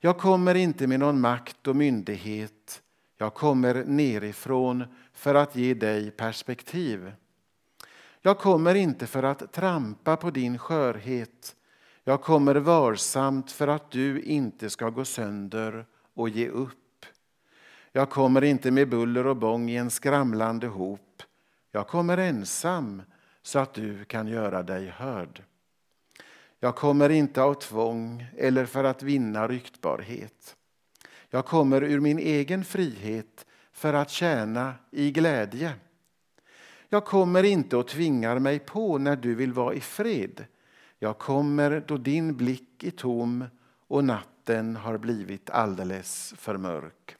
Jag 0.00 0.18
kommer 0.18 0.54
inte 0.54 0.86
med 0.86 1.00
någon 1.00 1.20
makt 1.20 1.66
och 1.66 1.76
myndighet. 1.76 2.82
Jag 3.18 3.34
kommer 3.34 3.84
nerifrån 3.84 4.84
för 5.12 5.34
att 5.34 5.56
ge 5.56 5.74
dig 5.74 6.10
perspektiv. 6.10 7.12
Jag 8.20 8.38
kommer 8.38 8.74
inte 8.74 9.06
för 9.06 9.22
att 9.22 9.52
trampa 9.52 10.16
på 10.16 10.30
din 10.30 10.58
skörhet. 10.58 11.55
Jag 12.08 12.22
kommer 12.22 12.54
varsamt 12.54 13.52
för 13.52 13.68
att 13.68 13.90
du 13.90 14.20
inte 14.20 14.70
ska 14.70 14.90
gå 14.90 15.04
sönder 15.04 15.86
och 16.14 16.28
ge 16.28 16.48
upp. 16.48 17.06
Jag 17.92 18.10
kommer 18.10 18.44
inte 18.44 18.70
med 18.70 18.88
buller 18.88 19.26
och 19.26 19.36
bång 19.36 19.70
i 19.70 19.76
en 19.76 19.90
skramlande 19.90 20.66
hop. 20.66 21.22
Jag 21.72 21.88
kommer 21.88 22.18
ensam 22.18 23.02
så 23.42 23.58
att 23.58 23.74
du 23.74 24.04
kan 24.04 24.26
göra 24.26 24.62
dig 24.62 24.86
hörd. 24.86 25.42
Jag 26.60 26.76
kommer 26.76 27.10
inte 27.10 27.42
av 27.42 27.54
tvång 27.54 28.26
eller 28.36 28.66
för 28.66 28.84
att 28.84 29.02
vinna 29.02 29.48
ryktbarhet. 29.48 30.56
Jag 31.30 31.46
kommer 31.46 31.84
ur 31.84 32.00
min 32.00 32.18
egen 32.18 32.64
frihet 32.64 33.46
för 33.72 33.94
att 33.94 34.10
tjäna 34.10 34.74
i 34.90 35.10
glädje. 35.10 35.72
Jag 36.88 37.04
kommer 37.04 37.42
inte 37.42 37.76
och 37.76 37.88
tvingar 37.88 38.38
mig 38.38 38.58
på 38.58 38.98
när 38.98 39.16
du 39.16 39.34
vill 39.34 39.52
vara 39.52 39.74
i 39.74 39.80
fred. 39.80 40.44
Jag 40.98 41.18
kommer 41.18 41.84
då 41.86 41.96
din 41.96 42.36
blick 42.36 42.84
är 42.84 42.90
tom 42.90 43.44
och 43.88 44.04
natten 44.04 44.76
har 44.76 44.98
blivit 44.98 45.50
alldeles 45.50 46.34
för 46.38 46.56
mörk. 46.56 47.16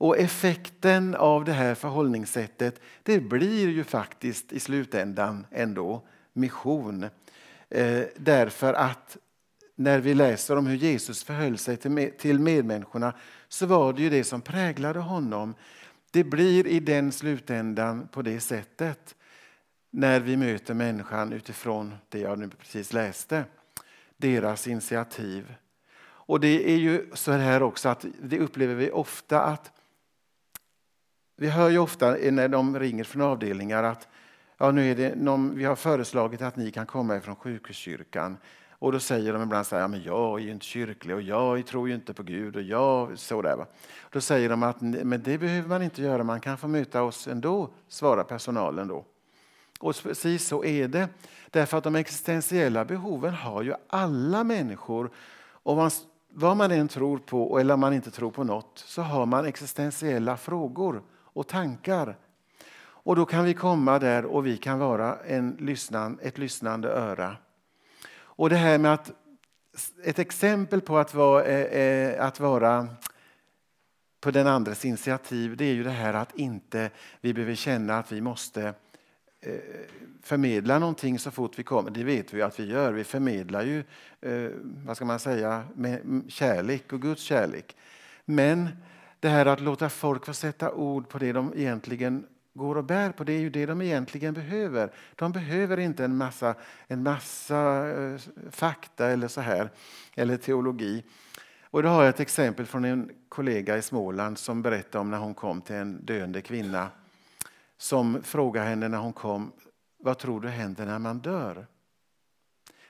Och 0.00 0.18
effekten 0.18 1.14
av 1.14 1.44
det 1.44 1.52
här 1.52 1.74
förhållningssättet 1.74 2.80
det 3.02 3.20
blir 3.20 3.68
ju 3.68 3.84
faktiskt 3.84 4.52
i 4.52 4.60
slutändan 4.60 5.46
ändå 5.50 6.02
mission. 6.32 7.06
Eh, 7.68 8.02
därför 8.16 8.74
att 8.74 9.16
när 9.74 9.98
vi 9.98 10.14
läser 10.14 10.56
om 10.56 10.66
hur 10.66 10.76
Jesus 10.76 11.24
förhöll 11.24 11.58
sig 11.58 11.76
till 12.18 12.38
medmänniskorna 12.38 13.12
så 13.48 13.66
var 13.66 13.92
det 13.92 14.02
ju 14.02 14.10
det 14.10 14.24
som 14.24 14.40
präglade 14.40 14.98
honom. 14.98 15.54
Det 16.10 16.24
blir 16.24 16.66
i 16.66 16.80
den 16.80 17.12
slutändan 17.12 18.08
på 18.12 18.22
det 18.22 18.40
sättet 18.40 19.14
när 19.90 20.20
vi 20.20 20.36
möter 20.36 20.74
människan 20.74 21.32
utifrån 21.32 21.94
det 22.08 22.18
jag 22.18 22.38
nu 22.38 22.48
precis 22.48 22.92
läste. 22.92 23.44
Deras 24.16 24.66
initiativ. 24.66 25.54
Och 26.02 26.40
det 26.40 26.70
är 26.70 26.76
ju 26.76 27.10
så 27.14 27.32
här 27.32 27.62
också 27.62 27.88
att 27.88 28.04
det 28.22 28.38
upplever 28.38 28.74
vi 28.74 28.90
ofta 28.90 29.42
att 29.42 29.72
vi 31.36 31.48
hör 31.48 31.68
ju 31.68 31.78
ofta 31.78 32.10
när 32.10 32.48
de 32.48 32.78
ringer 32.78 33.04
från 33.04 33.22
avdelningar 33.22 33.82
att 33.82 34.08
ja, 34.58 34.70
nu 34.70 34.90
är 34.90 34.94
det 34.94 35.14
någon, 35.16 35.56
vi 35.56 35.64
har 35.64 35.76
föreslagit 35.76 36.42
att 36.42 36.56
ni 36.56 36.70
kan 36.70 36.86
komma 36.86 37.16
ifrån 37.16 37.36
sjukhuskyrkan. 37.36 38.36
Och 38.70 38.92
då 38.92 39.00
säger 39.00 39.32
de 39.32 39.42
ibland 39.42 39.66
så 39.66 39.76
här, 39.76 39.82
ja, 39.82 39.88
men 39.88 40.02
jag 40.02 40.40
är 40.40 40.44
ju 40.44 40.50
inte 40.50 40.66
kyrklig 40.66 41.16
och 41.16 41.22
jag 41.22 41.66
tror 41.66 41.88
ju 41.88 41.94
inte 41.94 42.14
på 42.14 42.22
Gud 42.22 42.56
och 42.56 42.62
jag 42.62 43.18
sådär. 43.18 43.56
Va? 43.56 43.66
Då 44.10 44.20
säger 44.20 44.48
de 44.48 44.62
att 44.62 44.80
men 44.80 45.22
det 45.22 45.38
behöver 45.38 45.68
man 45.68 45.82
inte 45.82 46.02
göra, 46.02 46.24
man 46.24 46.40
kan 46.40 46.58
få 46.58 46.68
möta 46.68 47.02
oss 47.02 47.28
ändå, 47.28 47.70
svarar 47.88 48.24
personalen 48.24 48.88
då. 48.88 49.04
Och 49.80 49.96
precis 50.02 50.46
så 50.46 50.64
är 50.64 50.88
det. 50.88 51.08
Därför 51.50 51.78
att 51.78 51.84
de 51.84 51.94
existentiella 51.94 52.84
behoven 52.84 53.34
har 53.34 53.62
ju 53.62 53.74
alla 53.88 54.44
människor. 54.44 55.10
Och 55.62 55.76
man, 55.76 55.90
vad 56.28 56.56
man 56.56 56.70
än 56.70 56.88
tror 56.88 57.18
på 57.18 57.58
eller 57.58 57.76
man 57.76 57.92
inte 57.92 58.10
tror 58.10 58.30
på 58.30 58.44
något 58.44 58.82
så 58.86 59.02
har 59.02 59.26
man 59.26 59.46
existentiella 59.46 60.36
frågor 60.36 61.02
och 61.12 61.46
tankar. 61.46 62.16
Och 62.80 63.16
då 63.16 63.24
kan 63.24 63.44
vi 63.44 63.54
komma 63.54 63.98
där 63.98 64.24
och 64.24 64.46
vi 64.46 64.56
kan 64.56 64.78
vara 64.78 65.16
en 65.26 65.56
lyssnan, 65.60 66.18
ett 66.22 66.38
lyssnande 66.38 66.88
öra. 66.88 67.36
Och 68.12 68.50
det 68.50 68.56
här 68.56 68.78
med 68.78 68.94
att 68.94 69.12
ett 70.04 70.18
exempel 70.18 70.80
på 70.80 70.98
att 70.98 71.14
vara, 71.14 71.44
eh, 71.44 71.80
eh, 71.80 72.26
att 72.26 72.40
vara 72.40 72.88
på 74.20 74.30
den 74.30 74.46
andres 74.46 74.84
initiativ 74.84 75.56
det 75.56 75.64
är 75.64 75.74
ju 75.74 75.82
det 75.82 75.90
här 75.90 76.14
att 76.14 76.34
inte 76.34 76.90
vi 77.20 77.34
behöver 77.34 77.54
känna 77.54 77.98
att 77.98 78.12
vi 78.12 78.20
måste 78.20 78.74
Eh, 79.42 79.52
förmedla 80.22 80.78
någonting 80.78 81.18
så 81.18 81.30
fort 81.30 81.58
vi 81.58 81.62
kommer. 81.62 81.90
Det 81.90 82.04
vet 82.04 82.34
vi 82.34 82.42
att 82.42 82.60
vi 82.60 82.66
gör. 82.66 82.92
Vi 82.92 83.04
förmedlar 83.04 83.62
ju 83.62 83.84
eh, 84.20 84.50
vad 84.86 84.96
ska 84.96 85.04
man 85.04 85.18
säga, 85.18 85.64
med 85.74 85.94
mm, 85.94 86.24
kärlek 86.28 86.92
och 86.92 87.02
Guds 87.02 87.22
kärlek. 87.22 87.76
Men 88.24 88.68
det 89.20 89.28
här 89.28 89.46
att 89.46 89.60
låta 89.60 89.88
folk 89.88 90.26
få 90.26 90.34
sätta 90.34 90.72
ord 90.72 91.08
på 91.08 91.18
det 91.18 91.32
de 91.32 91.52
egentligen 91.56 92.26
går 92.54 92.76
och 92.76 92.84
bär 92.84 93.12
på, 93.12 93.24
det 93.24 93.32
är 93.32 93.40
ju 93.40 93.50
det 93.50 93.66
de 93.66 93.82
egentligen 93.82 94.34
behöver. 94.34 94.92
De 95.14 95.32
behöver 95.32 95.78
inte 95.78 96.04
en 96.04 96.16
massa, 96.16 96.54
en 96.86 97.02
massa 97.02 97.88
eh, 97.88 98.20
fakta 98.50 99.06
eller 99.06 99.28
så 99.28 99.40
här, 99.40 99.70
eller 100.14 100.36
teologi. 100.36 101.04
Och 101.62 101.82
då 101.82 101.88
har 101.88 102.02
jag 102.02 102.08
ett 102.08 102.20
exempel 102.20 102.66
från 102.66 102.84
en 102.84 103.10
kollega 103.28 103.76
i 103.76 103.82
Småland 103.82 104.38
som 104.38 104.62
berättade 104.62 104.98
om 104.98 105.10
när 105.10 105.18
hon 105.18 105.34
kom 105.34 105.60
till 105.60 105.74
en 105.76 106.04
döende 106.04 106.40
kvinna 106.40 106.88
som 107.80 108.22
frågade 108.22 108.66
henne 108.66 108.88
när 108.88 108.98
hon 108.98 109.12
kom, 109.12 109.52
vad 109.98 110.18
tror 110.18 110.40
du 110.40 110.48
händer 110.48 110.86
när 110.86 110.98
man 110.98 111.18
dör? 111.18 111.66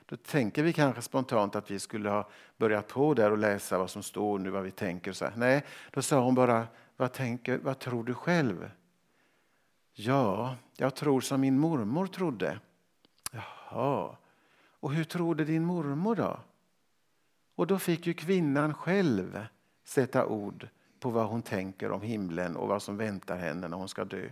Då 0.06 0.16
tänker 0.16 0.62
vi 0.62 0.72
kanske 0.72 1.02
spontant 1.02 1.56
att 1.56 1.70
vi 1.70 1.78
skulle 1.78 2.10
ha 2.10 2.28
börjat 2.56 2.88
på 2.88 3.14
där 3.14 3.30
och 3.30 3.38
läsa 3.38 3.78
vad 3.78 3.90
som 3.90 4.02
står 4.02 4.38
nu, 4.38 4.50
vad 4.50 4.62
vi 4.62 4.70
tänker. 4.70 5.12
Så 5.12 5.24
här. 5.24 5.32
Nej, 5.36 5.64
då 5.90 6.02
sa 6.02 6.20
hon 6.20 6.34
bara, 6.34 6.66
vad, 6.96 7.12
tänker, 7.12 7.58
vad 7.58 7.78
tror 7.78 8.04
du 8.04 8.14
själv? 8.14 8.70
Ja, 9.92 10.56
jag 10.76 10.94
tror 10.94 11.20
som 11.20 11.40
min 11.40 11.58
mormor 11.58 12.06
trodde. 12.06 12.60
Jaha, 13.32 14.16
och 14.80 14.92
hur 14.92 15.04
trodde 15.04 15.44
din 15.44 15.64
mormor 15.64 16.14
då? 16.16 16.40
Och 17.54 17.66
då 17.66 17.78
fick 17.78 18.06
ju 18.06 18.14
kvinnan 18.14 18.74
själv 18.74 19.46
sätta 19.84 20.26
ord 20.26 20.68
på 21.00 21.10
vad 21.10 21.26
hon 21.26 21.42
tänker 21.42 21.90
om 21.90 22.02
himlen 22.02 22.56
och 22.56 22.68
vad 22.68 22.82
som 22.82 22.96
väntar 22.96 23.36
henne 23.36 23.68
när 23.68 23.76
hon 23.76 23.88
ska 23.88 24.04
dö. 24.04 24.30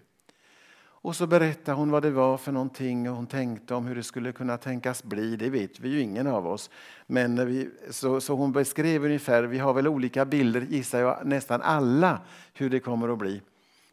Och 1.01 1.17
så 1.17 1.27
berättar 1.27 1.73
hon 1.73 1.91
vad 1.91 2.03
det 2.03 2.11
var 2.11 2.37
för 2.37 2.53
någonting 2.53 3.11
och 3.11 3.17
hon 3.17 3.27
tänkte 3.27 3.75
om 3.75 3.87
hur 3.87 3.95
det 3.95 4.03
skulle 4.03 4.33
kunna 4.33 4.57
tänkas 4.57 5.03
bli. 5.03 5.37
Det 5.37 5.51
vet 5.51 5.81
vi 5.81 5.89
ju 5.89 6.01
ingen 6.01 6.27
av 6.27 6.47
oss. 6.47 6.71
Men 7.07 7.47
vi, 7.47 7.71
så, 7.91 8.21
så 8.21 8.35
hon 8.35 8.53
beskrev 8.53 9.05
ungefär, 9.05 9.43
vi 9.43 9.59
har 9.59 9.75
väl 9.75 9.89
olika 9.89 10.25
bilder 10.25 10.61
gissar 10.61 11.01
jag 11.01 11.27
nästan 11.27 11.63
alla 11.63 12.21
hur 12.55 12.71
det 12.71 12.81
kommer 12.81 13.09
att 13.09 13.19
bli. 13.19 13.43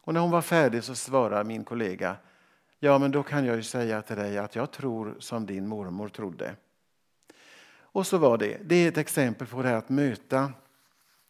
Och 0.02 0.14
när 0.14 0.22
hon 0.22 0.32
var 0.32 0.42
färdig 0.42 0.84
så 0.84 0.96
svarar 0.96 1.44
min 1.44 1.64
kollega, 1.64 2.16
ja 2.80 2.98
men 2.98 3.12
då 3.12 3.24
kan 3.24 3.46
jag 3.46 3.56
ju 3.56 3.64
säga 3.64 4.02
till 4.02 4.16
dig 4.16 4.38
att 4.38 4.56
jag 4.56 4.72
tror 4.72 5.16
som 5.20 5.46
din 5.46 5.68
mormor 5.68 6.10
trodde. 6.10 6.56
Och 7.80 8.08
så 8.08 8.18
var 8.18 8.38
det. 8.38 8.58
Det 8.64 8.76
är 8.76 8.88
ett 8.88 8.98
exempel 8.98 9.48
på 9.48 9.62
det 9.62 9.70
här 9.70 9.76
att 9.76 9.90
möta 9.90 10.52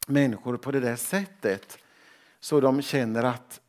människor 0.08 0.58
på 0.58 0.72
det 0.72 0.80
där 0.80 0.96
sättet. 0.96 1.78
Så 2.40 2.60
de 2.62 2.82
känner 2.82 3.24
att 3.24 3.62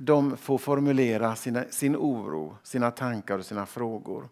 de 0.00 0.36
får 0.36 0.58
formulera 0.58 1.36
sina, 1.36 1.64
sin 1.70 1.96
oro, 1.96 2.56
sina 2.62 2.90
tankar 2.90 3.38
och 3.38 3.46
sina 3.46 3.66
frågor. 3.66 4.28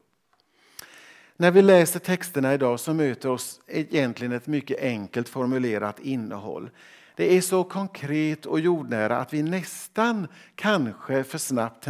När 1.37 1.51
vi 1.51 1.63
läser 1.63 2.01
texterna 2.01 2.55
idag 2.55 2.81
så 2.81 2.95
möter 2.95 3.29
oss 3.29 3.61
egentligen 3.67 4.33
ett 4.33 4.47
mycket 4.47 4.81
enkelt 4.81 5.29
formulerat 5.29 6.01
innehåll. 6.01 6.71
Det 7.17 7.37
är 7.37 7.41
så 7.41 7.65
konkret 7.65 8.47
och 8.47 8.61
jordnära 8.61 9.19
att 9.19 9.33
vi 9.33 9.43
nästan 9.43 10.29
kanske 10.55 11.25
för 11.25 11.39
snabbt 11.39 11.89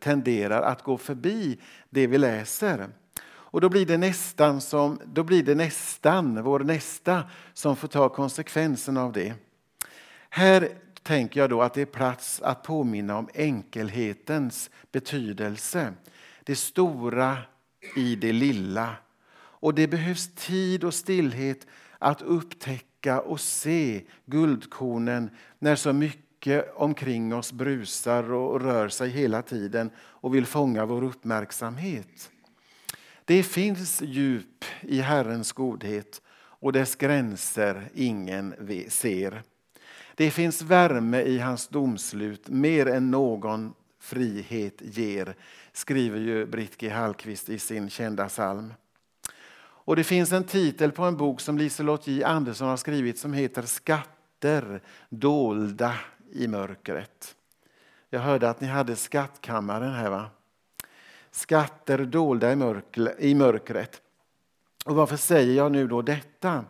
tenderar 0.00 0.62
att 0.62 0.82
gå 0.82 0.98
förbi 0.98 1.58
det 1.90 2.06
vi 2.06 2.18
läser. 2.18 2.88
Och 3.22 3.60
då 3.60 3.68
blir 3.68 3.86
det 3.86 3.98
nästan, 3.98 4.60
som, 4.60 5.00
då 5.04 5.22
blir 5.22 5.42
det 5.42 5.54
nästan 5.54 6.42
vår 6.42 6.60
nästa 6.60 7.22
som 7.54 7.76
får 7.76 7.88
ta 7.88 8.08
konsekvensen 8.08 8.96
av 8.96 9.12
det. 9.12 9.34
Här 10.30 10.68
tänker 11.02 11.40
jag 11.40 11.50
då 11.50 11.62
att 11.62 11.74
det 11.74 11.82
är 11.82 11.86
plats 11.86 12.40
att 12.42 12.62
påminna 12.62 13.18
om 13.18 13.28
enkelhetens 13.34 14.70
betydelse. 14.92 15.92
Det 16.44 16.56
stora 16.56 17.38
i 17.96 18.16
det 18.16 18.32
lilla. 18.32 18.96
Och 19.32 19.74
det 19.74 19.88
behövs 19.88 20.34
tid 20.34 20.84
och 20.84 20.94
stillhet 20.94 21.66
att 21.98 22.22
upptäcka 22.22 23.20
och 23.20 23.40
se 23.40 24.02
guldkornen 24.26 25.30
när 25.58 25.76
så 25.76 25.92
mycket 25.92 26.72
omkring 26.74 27.34
oss 27.34 27.52
brusar 27.52 28.32
och 28.32 28.60
rör 28.60 28.88
sig 28.88 29.10
hela 29.10 29.42
tiden 29.42 29.90
och 29.98 30.34
vill 30.34 30.46
fånga 30.46 30.86
vår 30.86 31.04
uppmärksamhet. 31.04 32.30
Det 33.24 33.42
finns 33.42 34.02
djup 34.02 34.64
i 34.80 35.00
Herrens 35.00 35.52
godhet 35.52 36.22
och 36.36 36.72
dess 36.72 36.96
gränser 36.96 37.90
ingen 37.94 38.54
ser. 38.88 39.42
Det 40.14 40.30
finns 40.30 40.62
värme 40.62 41.22
i 41.22 41.38
hans 41.38 41.68
domslut 41.68 42.48
mer 42.48 42.86
än 42.86 43.10
någon 43.10 43.74
frihet 44.00 44.74
ger, 44.80 45.36
skriver 45.72 46.18
ju 46.18 46.46
Britt 46.46 46.76
G. 46.76 46.88
Hallqvist 46.88 47.48
i 47.48 47.58
sin 47.58 47.90
kända 47.90 48.28
psalm. 48.28 48.74
Och 49.82 49.96
det 49.96 50.04
finns 50.04 50.32
en 50.32 50.44
titel 50.44 50.92
på 50.92 51.02
en 51.02 51.16
bok 51.16 51.40
som 51.40 51.58
Liselott 51.58 52.06
J 52.06 52.24
Andersson 52.24 52.68
har 52.68 52.76
skrivit 52.76 53.18
som 53.18 53.32
heter 53.32 53.62
Skatter 53.62 54.82
dolda 55.08 55.94
i 56.32 56.48
mörkret. 56.48 57.34
Jag 58.10 58.20
hörde 58.20 58.50
att 58.50 58.60
ni 58.60 58.66
hade 58.66 58.96
skattkammaren 58.96 59.92
här 59.92 60.10
va? 60.10 60.30
skatter 61.30 61.98
dolda 61.98 62.52
i 63.18 63.34
mörkret. 63.34 64.02
Och 64.84 64.96
varför 64.96 65.16
säger 65.16 65.56
jag 65.56 65.72
nu 65.72 65.86
då 65.86 66.02
detta? 66.02 66.64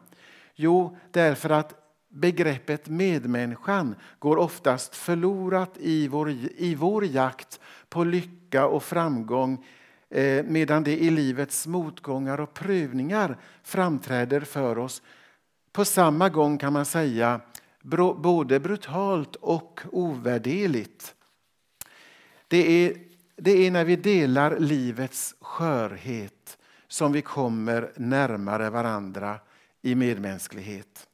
Jo, 0.54 0.97
därför 1.11 1.50
att 1.50 1.79
begreppet 2.10 2.88
medmänniskan 2.88 3.94
går 4.18 4.36
oftast 4.36 4.94
förlorat 4.94 5.76
i 5.76 6.08
vår, 6.08 6.30
i 6.56 6.74
vår 6.74 7.04
jakt 7.04 7.60
på 7.88 8.04
lycka 8.04 8.66
och 8.66 8.82
framgång 8.82 9.66
eh, 10.10 10.44
medan 10.44 10.84
det 10.84 11.02
i 11.02 11.10
livets 11.10 11.66
motgångar 11.66 12.40
och 12.40 12.54
prövningar 12.54 13.38
framträder 13.62 14.40
för 14.40 14.78
oss 14.78 15.02
på 15.72 15.84
samma 15.84 16.28
gång 16.28 16.58
kan 16.58 16.72
man 16.72 16.86
säga 16.86 17.40
både 18.16 18.60
brutalt 18.60 19.36
och 19.36 19.80
ovärderligt. 19.92 21.14
Det 22.48 22.86
är, 22.86 22.96
det 23.36 23.66
är 23.66 23.70
när 23.70 23.84
vi 23.84 23.96
delar 23.96 24.58
livets 24.58 25.34
skörhet 25.40 26.58
som 26.88 27.12
vi 27.12 27.22
kommer 27.22 27.92
närmare 27.96 28.70
varandra 28.70 29.38
i 29.82 29.94
medmänsklighet. 29.94 31.06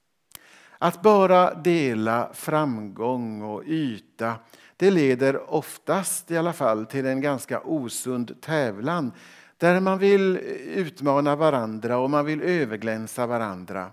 Att 0.78 1.02
bara 1.02 1.54
dela 1.54 2.30
framgång 2.32 3.42
och 3.42 3.62
yta 3.66 4.34
det 4.76 4.90
leder 4.90 5.54
oftast 5.54 6.30
i 6.30 6.36
alla 6.36 6.52
fall 6.52 6.86
till 6.86 7.06
en 7.06 7.20
ganska 7.20 7.60
osund 7.60 8.40
tävlan 8.40 9.12
där 9.58 9.80
man 9.80 9.98
vill 9.98 10.36
utmana 10.74 11.36
varandra 11.36 11.98
och 11.98 12.10
man 12.10 12.24
vill 12.24 12.42
överglänsa 12.42 13.26
varandra. 13.26 13.90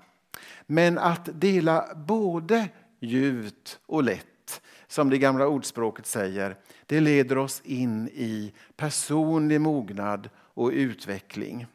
Men 0.65 0.97
att 0.97 1.29
dela 1.33 1.95
både 1.95 2.69
ljuvt 2.99 3.79
och 3.85 4.03
lätt, 4.03 4.61
som 4.87 5.09
det 5.09 5.17
gamla 5.17 5.47
ordspråket 5.47 6.05
säger, 6.05 6.55
det 6.85 6.99
leder 6.99 7.37
oss 7.37 7.61
in 7.65 8.07
i 8.07 8.53
personlig 8.75 9.61
mognad 9.61 10.29
och 10.35 10.69
utveckling. 10.69 11.67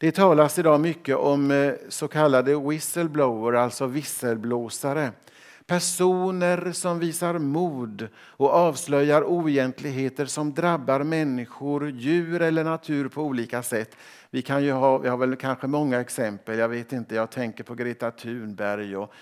Det 0.00 0.12
talas 0.12 0.58
idag 0.58 0.80
mycket 0.80 1.16
om 1.16 1.50
eh, 1.50 1.72
så 1.88 2.08
kallade 2.08 2.56
whistleblower, 2.56 3.52
alltså 3.52 3.86
visselblåsare. 3.86 5.12
Personer 5.66 6.72
som 6.72 6.98
visar 6.98 7.38
mod 7.38 8.08
och 8.16 8.50
avslöjar 8.50 9.22
oegentligheter 9.22 10.26
som 10.26 10.54
drabbar 10.54 11.02
människor, 11.02 11.90
djur 11.90 12.42
eller 12.42 12.64
natur 12.64 13.08
på 13.08 13.22
olika 13.22 13.62
sätt. 13.62 13.96
Vi, 14.30 14.42
kan 14.42 14.64
ju 14.64 14.72
ha, 14.72 14.98
vi 14.98 15.08
har 15.08 15.16
väl 15.16 15.36
kanske 15.36 15.66
många 15.66 16.00
exempel. 16.00 16.58
Jag 16.58 16.68
vet 16.68 16.92
inte, 16.92 17.14
jag 17.14 17.30
tänker 17.30 17.64
på 17.64 17.74
Greta 17.74 18.10
Thunberg 18.10 18.96
och 18.96 19.12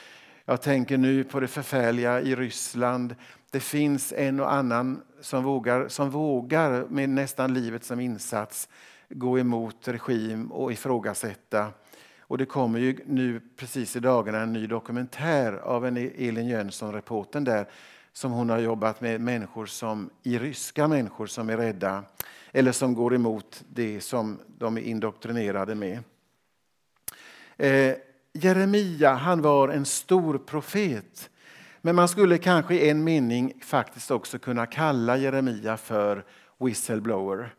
jag 0.44 0.62
tänker 0.62 0.96
nu 0.96 1.24
på 1.24 1.40
det 1.40 1.48
förfärliga 1.48 2.20
i 2.20 2.34
Ryssland. 2.34 3.14
Det 3.50 3.60
finns 3.60 4.12
en 4.16 4.40
och 4.40 4.52
annan 4.52 5.02
som 5.20 5.44
vågar, 5.44 5.88
som 5.88 6.10
vågar 6.10 6.84
med 6.88 7.08
nästan 7.08 7.54
livet 7.54 7.84
som 7.84 8.00
insats 8.00 8.68
gå 9.08 9.38
emot 9.38 9.88
regim 9.88 10.52
och 10.52 10.72
ifrågasätta. 10.72 11.72
Och 12.20 12.38
det 12.38 12.46
kommer 12.46 12.78
ju 12.78 12.98
nu 13.06 13.40
precis 13.56 13.96
i 13.96 14.00
dagarna 14.00 14.40
en 14.40 14.52
ny 14.52 14.66
dokumentär 14.66 15.52
av 15.52 15.86
en 15.86 15.96
e- 15.96 16.12
Elin 16.16 16.48
Jönsson, 16.48 16.92
reporten 16.92 17.44
där, 17.44 17.68
som 18.12 18.32
hon 18.32 18.50
har 18.50 18.58
jobbat 18.58 19.00
med 19.00 19.20
människor 19.20 19.66
som, 19.66 20.10
i 20.22 20.38
ryska 20.38 20.88
människor 20.88 21.26
som 21.26 21.50
är 21.50 21.56
rädda 21.56 22.04
eller 22.52 22.72
som 22.72 22.94
går 22.94 23.14
emot 23.14 23.64
det 23.68 24.00
som 24.00 24.40
de 24.58 24.78
är 24.78 24.82
indoktrinerade 24.82 25.74
med. 25.74 25.98
Eh, 27.56 27.94
Jeremia 28.32 29.14
han 29.14 29.42
var 29.42 29.68
en 29.68 29.84
stor 29.84 30.38
profet. 30.38 31.30
Men 31.80 31.94
man 31.94 32.08
skulle 32.08 32.38
kanske 32.38 32.74
i 32.74 32.90
en 32.90 33.04
mening 33.04 33.52
faktiskt 33.64 34.10
också 34.10 34.38
kunna 34.38 34.66
kalla 34.66 35.16
Jeremia 35.16 35.76
för 35.76 36.24
whistleblower. 36.58 37.54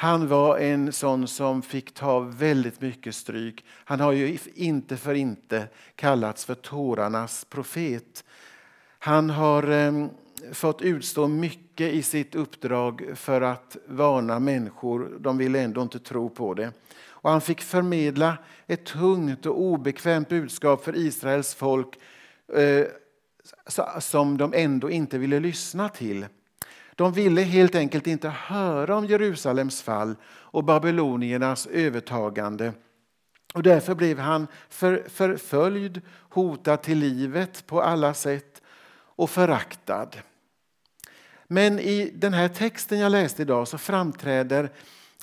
Han 0.00 0.28
var 0.28 0.58
en 0.58 0.92
sån 0.92 1.28
som 1.28 1.62
fick 1.62 1.94
ta 1.94 2.20
väldigt 2.20 2.80
mycket 2.80 3.14
stryk. 3.14 3.64
Han 3.68 4.00
har 4.00 4.12
ju 4.12 4.38
inte 4.54 4.96
för 4.96 5.14
inte 5.14 5.68
kallats 5.94 6.44
för 6.44 6.54
tårarnas 6.54 7.44
profet. 7.44 8.24
Han 8.98 9.30
har 9.30 9.70
eh, 9.70 10.06
fått 10.52 10.82
utstå 10.82 11.28
mycket 11.28 11.92
i 11.92 12.02
sitt 12.02 12.34
uppdrag 12.34 13.04
för 13.14 13.40
att 13.40 13.76
varna 13.86 14.38
människor. 14.38 15.16
De 15.20 15.38
ville 15.38 15.60
ändå 15.60 15.82
inte 15.82 15.98
tro 15.98 16.30
på 16.30 16.54
det. 16.54 16.72
Och 17.08 17.30
han 17.30 17.40
fick 17.40 17.60
förmedla 17.60 18.38
ett 18.66 18.86
tungt 18.86 19.46
och 19.46 19.60
obekvämt 19.60 20.28
budskap 20.28 20.84
för 20.84 20.96
Israels 20.96 21.54
folk 21.54 21.98
eh, 22.54 22.86
som 24.00 24.38
de 24.38 24.54
ändå 24.54 24.90
inte 24.90 25.18
ville 25.18 25.40
lyssna 25.40 25.88
till. 25.88 26.26
De 27.00 27.12
ville 27.12 27.42
helt 27.42 27.74
enkelt 27.74 28.06
inte 28.06 28.28
höra 28.28 28.96
om 28.96 29.06
Jerusalems 29.06 29.82
fall 29.82 30.14
och 30.26 30.64
babyloniernas 30.64 31.66
övertagande. 31.66 32.72
Och 33.54 33.62
därför 33.62 33.94
blev 33.94 34.18
han 34.18 34.46
för, 34.68 35.04
förföljd, 35.08 36.00
hotad 36.18 36.82
till 36.82 36.98
livet 36.98 37.66
på 37.66 37.82
alla 37.82 38.14
sätt 38.14 38.62
och 38.92 39.30
föraktad. 39.30 40.08
Men 41.46 41.78
i 41.78 42.12
den 42.14 42.34
här 42.34 42.48
texten 42.48 42.98
jag 42.98 43.12
läste 43.12 43.42
idag 43.42 43.68
så 43.68 43.78
framträder 43.78 44.70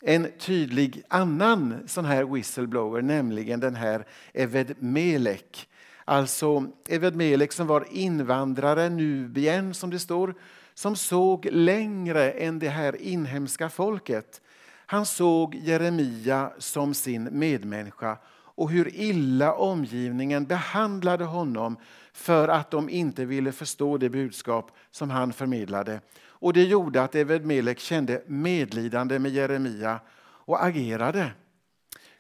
en 0.02 0.28
tydlig 0.40 1.04
annan 1.08 1.76
sån 1.88 2.06
här 2.06 2.24
whistleblower, 2.24 3.02
nämligen 3.02 3.60
den 3.60 3.76
här 3.76 4.06
Eved 4.34 4.76
Melek. 4.80 5.70
Alltså 6.06 6.66
Eved 6.90 7.16
Melek 7.16 7.52
som 7.52 7.68
var 7.68 7.88
invandrare, 7.92 8.90
nubien 8.90 9.74
som 9.74 9.90
det 9.90 10.00
står, 10.00 10.36
som 10.78 10.96
såg 10.96 11.48
längre 11.52 12.32
än 12.32 12.60
det 12.60 12.70
här 12.70 13.02
inhemska 13.02 13.70
folket. 13.70 14.42
Han 14.86 15.06
såg 15.06 15.56
Jeremia 15.56 16.52
som 16.58 16.94
sin 16.94 17.30
medmänniska 17.32 18.18
och 18.34 18.70
hur 18.70 18.96
illa 18.96 19.54
omgivningen 19.54 20.46
behandlade 20.46 21.24
honom 21.24 21.78
för 22.14 22.48
att 22.48 22.72
de 22.72 22.90
inte 22.90 23.26
ville 23.26 23.52
förstå 23.52 23.98
det 23.98 24.10
budskap 24.10 24.72
som 24.92 25.10
han 25.10 25.34
förmedlade. 25.34 26.02
Och 26.26 26.54
Det 26.54 26.64
gjorde 26.64 27.04
att 27.04 27.16
Eved 27.16 27.46
Melek 27.46 27.80
kände 27.80 28.24
medlidande 28.28 29.20
med 29.20 29.32
Jeremia 29.32 30.00
och 30.20 30.66
agerade. 30.66 31.32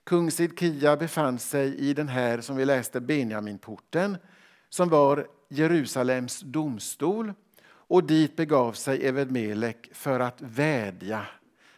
Kung 0.04 0.32
Sidkia 0.32 0.98
befann 0.98 1.39
sig 1.39 1.76
i 1.76 1.93
den 1.93 2.08
här, 2.08 2.41
som 2.41 2.56
vi 2.56 2.65
läste, 2.65 3.02
Benjaminporten 3.02 4.17
som 4.70 4.89
var 4.89 5.28
Jerusalems 5.50 6.41
domstol. 6.41 7.34
Och 7.88 8.04
dit 8.04 8.36
begav 8.36 8.73
sig 8.73 9.08
Eved 9.08 9.32
Melek 9.32 9.89
för 9.93 10.19
att 10.19 10.41
vädja 10.41 11.26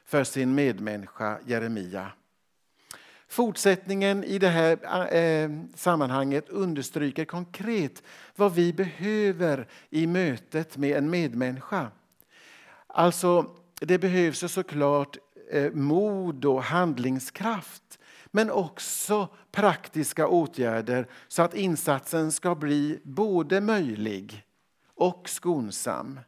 för 0.06 0.24
sin 0.24 0.56
medmänniska 0.56 1.40
Jeremia. 1.46 2.12
Fortsättningen 3.28 4.24
i 4.24 4.40
det 4.40 4.48
här 4.48 5.14
eh, 5.16 5.50
sammanhanget 5.76 6.50
understryker 6.50 7.26
konkret 7.26 8.04
vad 8.36 8.54
vi 8.54 8.74
behöver 8.74 9.68
i 9.90 10.08
mötet 10.08 10.78
med 10.78 10.98
en 10.98 11.10
medmänniska. 11.10 11.92
Alltså, 12.88 13.56
det 13.80 13.98
behövs 13.98 14.52
såklart 14.52 15.18
eh, 15.52 15.72
mod 15.72 16.46
och 16.46 16.64
handlingskraft 16.64 18.00
men 18.32 18.52
också 18.52 19.28
praktiska 19.52 20.28
åtgärder 20.28 21.08
så 21.28 21.42
att 21.42 21.54
insatsen 21.54 22.32
ska 22.32 22.56
bli 22.56 23.00
både 23.04 23.62
möjlig 23.62 24.44
och 25.00 25.30
skonsam. 25.30 26.20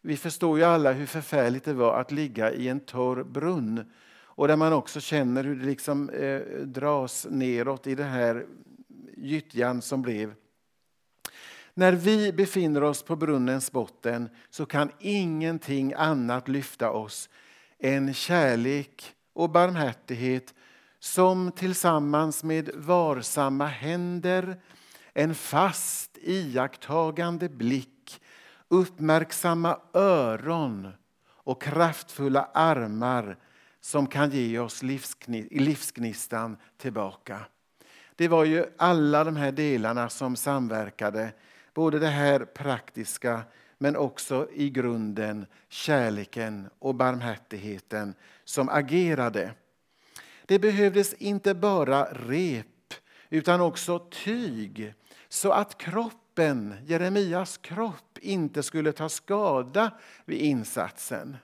Vi 0.00 0.16
förstår 0.16 0.58
ju 0.58 0.64
alla 0.64 0.92
hur 0.92 1.06
förfärligt 1.06 1.64
det 1.64 1.72
var 1.72 2.00
att 2.00 2.12
ligga 2.12 2.52
i 2.52 2.68
en 2.68 2.80
torr 2.80 3.24
brunn 3.24 3.92
och 4.14 4.48
där 4.48 4.56
man 4.56 4.72
också 4.72 5.00
känner 5.00 5.44
hur 5.44 5.56
det 5.56 5.66
liksom 5.66 6.10
eh, 6.10 6.40
dras 6.64 7.26
neråt 7.30 7.86
i 7.86 7.94
det 7.94 8.04
här 8.04 8.46
gyttjan 9.16 9.82
som 9.82 10.02
blev. 10.02 10.34
När 11.74 11.92
vi 11.92 12.32
befinner 12.32 12.82
oss 12.82 13.02
på 13.02 13.16
brunnens 13.16 13.72
botten 13.72 14.28
så 14.50 14.66
kan 14.66 14.90
ingenting 14.98 15.92
annat 15.92 16.48
lyfta 16.48 16.90
oss 16.90 17.28
än 17.78 18.14
kärlek 18.14 19.14
och 19.32 19.50
barmhärtighet 19.50 20.54
som 20.98 21.52
tillsammans 21.52 22.44
med 22.44 22.70
varsamma 22.74 23.66
händer, 23.66 24.56
en 25.14 25.34
fast 25.34 26.18
iakttagande 26.22 27.48
blick 27.48 28.20
uppmärksamma 28.68 29.78
öron 29.92 30.92
och 31.26 31.62
kraftfulla 31.62 32.48
armar 32.54 33.36
som 33.80 34.06
kan 34.06 34.30
ge 34.30 34.58
oss 34.58 34.82
livsgnistan 35.50 36.56
tillbaka. 36.76 37.40
Det 38.16 38.28
var 38.28 38.44
ju 38.44 38.66
alla 38.78 39.24
de 39.24 39.36
här 39.36 39.52
delarna 39.52 40.08
som 40.08 40.36
samverkade. 40.36 41.32
Både 41.74 41.98
det 41.98 42.08
här 42.08 42.44
praktiska 42.44 43.42
men 43.78 43.96
också 43.96 44.48
i 44.52 44.70
grunden 44.70 45.46
kärleken 45.68 46.68
och 46.78 46.94
barmhärtigheten 46.94 48.14
som 48.44 48.68
agerade. 48.68 49.54
Det 50.46 50.58
behövdes 50.58 51.12
inte 51.14 51.54
bara 51.54 52.04
rep 52.04 52.66
utan 53.30 53.60
också 53.60 53.98
tyg 53.98 54.94
så 55.34 55.52
att 55.52 55.78
kroppen, 55.78 56.74
Jeremias 56.86 57.56
kropp 57.56 58.18
inte 58.18 58.62
skulle 58.62 58.92
ta 58.92 59.08
skada 59.08 59.90
vid 60.24 60.38
insatsen. 60.38 61.36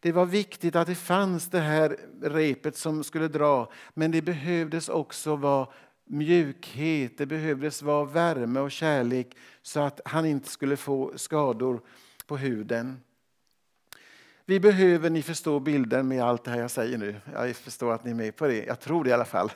Det 0.00 0.12
var 0.12 0.26
viktigt 0.26 0.76
att 0.76 0.86
det 0.86 0.94
fanns 0.94 1.50
det 1.50 1.60
här 1.60 1.96
repet 2.22 2.76
som 2.76 3.04
skulle 3.04 3.28
dra, 3.28 3.72
men 3.94 4.10
det 4.10 4.22
behövdes 4.22 4.88
också 4.88 5.36
vara 5.36 5.68
mjukhet, 6.04 7.18
det 7.18 7.26
behövdes 7.26 7.82
vara 7.82 8.04
värme 8.04 8.60
och 8.60 8.70
kärlek 8.70 9.36
så 9.62 9.80
att 9.80 10.00
han 10.04 10.26
inte 10.26 10.48
skulle 10.48 10.76
få 10.76 11.12
skador 11.16 11.80
på 12.26 12.36
huden. 12.36 13.00
Vi 14.44 14.60
behöver, 14.60 15.10
ni 15.10 15.22
förstår 15.22 15.60
bilden 15.60 16.08
med 16.08 16.22
allt 16.22 16.44
det 16.44 16.50
här 16.50 16.60
jag 16.60 16.70
säger 16.70 16.98
nu. 16.98 17.20
Jag 17.32 17.56
förstår 17.56 17.92
att 17.92 18.04
ni 18.04 18.10
är 18.10 18.14
med 18.14 18.36
på 18.36 18.46
det. 18.46 18.64
Jag 18.64 18.80
tror 18.80 19.04
det 19.04 19.10
i 19.10 19.12
alla 19.12 19.24
fall. 19.24 19.52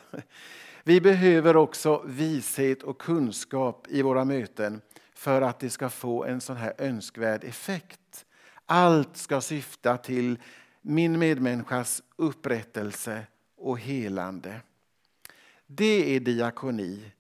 Vi 0.89 1.01
behöver 1.01 1.57
också 1.57 2.03
vishet 2.07 2.83
och 2.83 3.01
kunskap 3.01 3.87
i 3.91 4.03
våra 4.03 4.25
möten 4.25 4.81
för 5.15 5.43
att 5.43 5.61
det 5.61 5.71
ska 5.71 5.91
få 5.91 6.25
en 6.25 6.41
sån 6.41 6.57
här 6.57 6.73
önskvärd 6.79 7.45
effekt. 7.45 8.27
Allt 8.67 9.17
ska 9.17 9.41
syfta 9.41 9.97
till 9.97 10.39
min 10.83 11.19
medmänniskas 11.19 12.03
upprättelse 12.17 13.27
och 13.57 13.81
helande. 13.81 14.61
Det 15.67 16.17
är 16.17 16.21
diakoni 16.21 17.13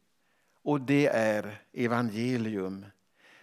och 0.62 0.80
det 0.80 1.06
är 1.06 1.62
evangelium. 1.72 2.86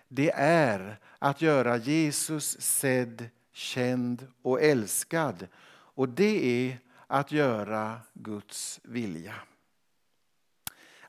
Det 0.08 0.32
är 0.36 1.00
att 1.20 1.42
göra 1.42 1.78
Jesus 1.78 2.62
sedd, 2.62 3.30
känd 3.52 4.28
och 4.42 4.62
älskad. 4.62 5.48
Och 5.70 6.10
det 6.10 6.46
är 6.46 6.78
att 7.08 7.32
göra 7.32 8.00
Guds 8.14 8.80
vilja. 8.84 9.36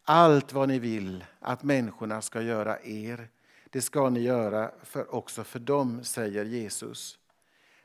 Allt 0.05 0.53
vad 0.53 0.69
ni 0.69 0.79
vill 0.79 1.25
att 1.41 1.63
människorna 1.63 2.23
ska 2.23 2.43
göra 2.43 2.81
er, 2.83 3.29
det 3.71 3.81
ska 3.81 4.11
ni 4.11 4.21
göra 4.21 4.71
för, 4.83 5.15
också 5.15 5.45
för 5.45 5.59
dem, 5.59 6.05
säger 6.05 6.45
Jesus. 6.45 7.19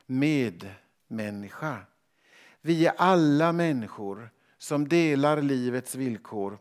Medmänniska. 0.06 1.76
Vi 2.60 2.86
är 2.86 2.92
alla 2.96 3.52
människor 3.52 4.30
som 4.58 4.88
delar 4.88 5.42
livets 5.42 5.94
villkor. 5.94 6.58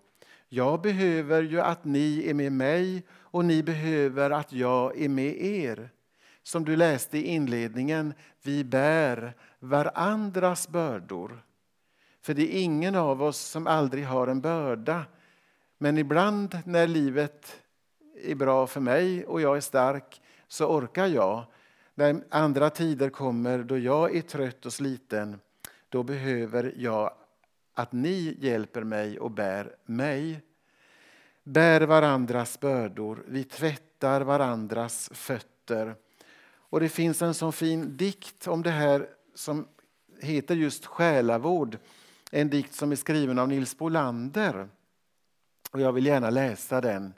Jag 0.50 0.82
behöver 0.82 1.44
ju 1.44 1.62
att 1.62 1.86
ni 1.86 2.30
är 2.30 2.34
med 2.34 2.52
mig 2.52 3.04
och 3.12 3.46
ni 3.46 3.64
behöver 3.64 4.32
att 4.32 4.54
jag 4.54 5.02
är 5.02 5.10
med 5.10 5.42
er. 5.42 5.90
Som 6.44 6.66
du 6.66 6.76
läste 6.76 7.18
i 7.18 7.24
inledningen, 7.24 8.14
vi 8.44 8.64
bär 8.64 9.34
varandras 9.60 10.68
bördor. 10.68 11.44
För 12.22 12.34
det 12.34 12.56
är 12.56 12.62
ingen 12.62 12.96
av 12.96 13.24
oss 13.24 13.40
som 13.40 13.68
aldrig 13.68 14.06
har 14.06 14.28
en 14.28 14.42
börda. 14.42 15.06
Men 15.82 15.98
ibland 15.98 16.58
när 16.66 16.88
livet 16.88 17.62
är 18.24 18.36
bra 18.36 18.68
för 18.68 18.80
mig 18.80 19.26
och 19.26 19.42
jag 19.42 19.58
är 19.58 19.62
stark 19.62 20.22
så 20.48 20.66
orkar 20.66 21.08
jag. 21.08 21.44
När 21.96 22.24
andra 22.30 22.70
tider 22.70 23.10
kommer 23.10 23.64
då 23.64 23.78
jag 23.78 24.16
är 24.16 24.22
trött 24.22 24.66
och 24.66 24.74
sliten, 24.74 25.40
då 25.90 26.04
behöver 26.04 26.74
jag 26.78 27.14
att 27.74 27.92
ni 27.92 28.38
hjälper 28.40 28.84
mig 28.84 29.20
och 29.20 29.32
bär 29.32 29.76
mig. 29.86 30.42
Bär 31.44 31.82
varandras 31.82 32.60
bördor, 32.60 33.24
vi 33.28 33.44
tvättar 33.44 34.22
varandras 34.22 35.10
fötter. 35.14 35.96
Och 36.52 36.80
Det 36.80 36.90
finns 36.90 37.22
en 37.22 37.34
sån 37.34 37.54
fin 37.54 37.98
dikt 37.98 38.48
om 38.48 38.64
det 38.64 38.72
här 38.72 39.10
som 39.36 39.68
heter 40.22 40.56
just 40.56 40.86
själavård. 40.86 41.78
En 42.32 42.50
dikt 42.50 42.74
som 42.74 42.92
är 42.92 42.96
skriven 42.96 43.40
av 43.40 43.48
Nils 43.48 43.78
Bolander. 43.78 44.68
Och 45.72 45.82
jag 45.82 45.94
vill 45.94 46.06
gärna 46.06 46.30
läsa 46.30 46.82
den. 46.82 47.14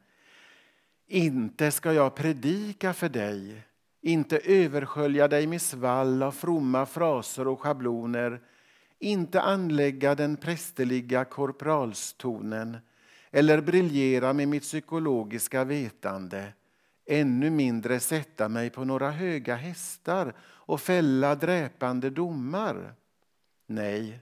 Inte 1.08 1.72
ska 1.72 1.94
jag 1.94 2.16
predika 2.16 2.94
för 2.94 3.10
dig, 3.10 3.64
inte 4.02 4.38
överskölja 4.38 5.28
dig 5.28 5.48
med 5.48 5.62
svall 5.62 6.24
av 6.24 6.32
fromma 6.32 6.86
fraser 6.86 7.48
och 7.48 7.62
schabloner, 7.62 8.42
inte 9.00 9.42
anlägga 9.42 10.16
den 10.16 10.38
prästerliga 10.38 11.26
korpralstonen 11.26 12.78
eller 13.32 13.62
briljera 13.62 14.34
med 14.34 14.48
mitt 14.48 14.64
psykologiska 14.64 15.64
vetande, 15.64 16.54
ännu 17.06 17.50
mindre 17.50 18.00
sätta 18.00 18.50
mig 18.50 18.70
på 18.70 18.84
några 18.84 19.12
höga 19.12 19.56
hästar 19.56 20.34
och 20.40 20.82
fälla 20.82 21.36
dräpande 21.36 22.10
domar. 22.10 22.94
Nej, 23.68 24.20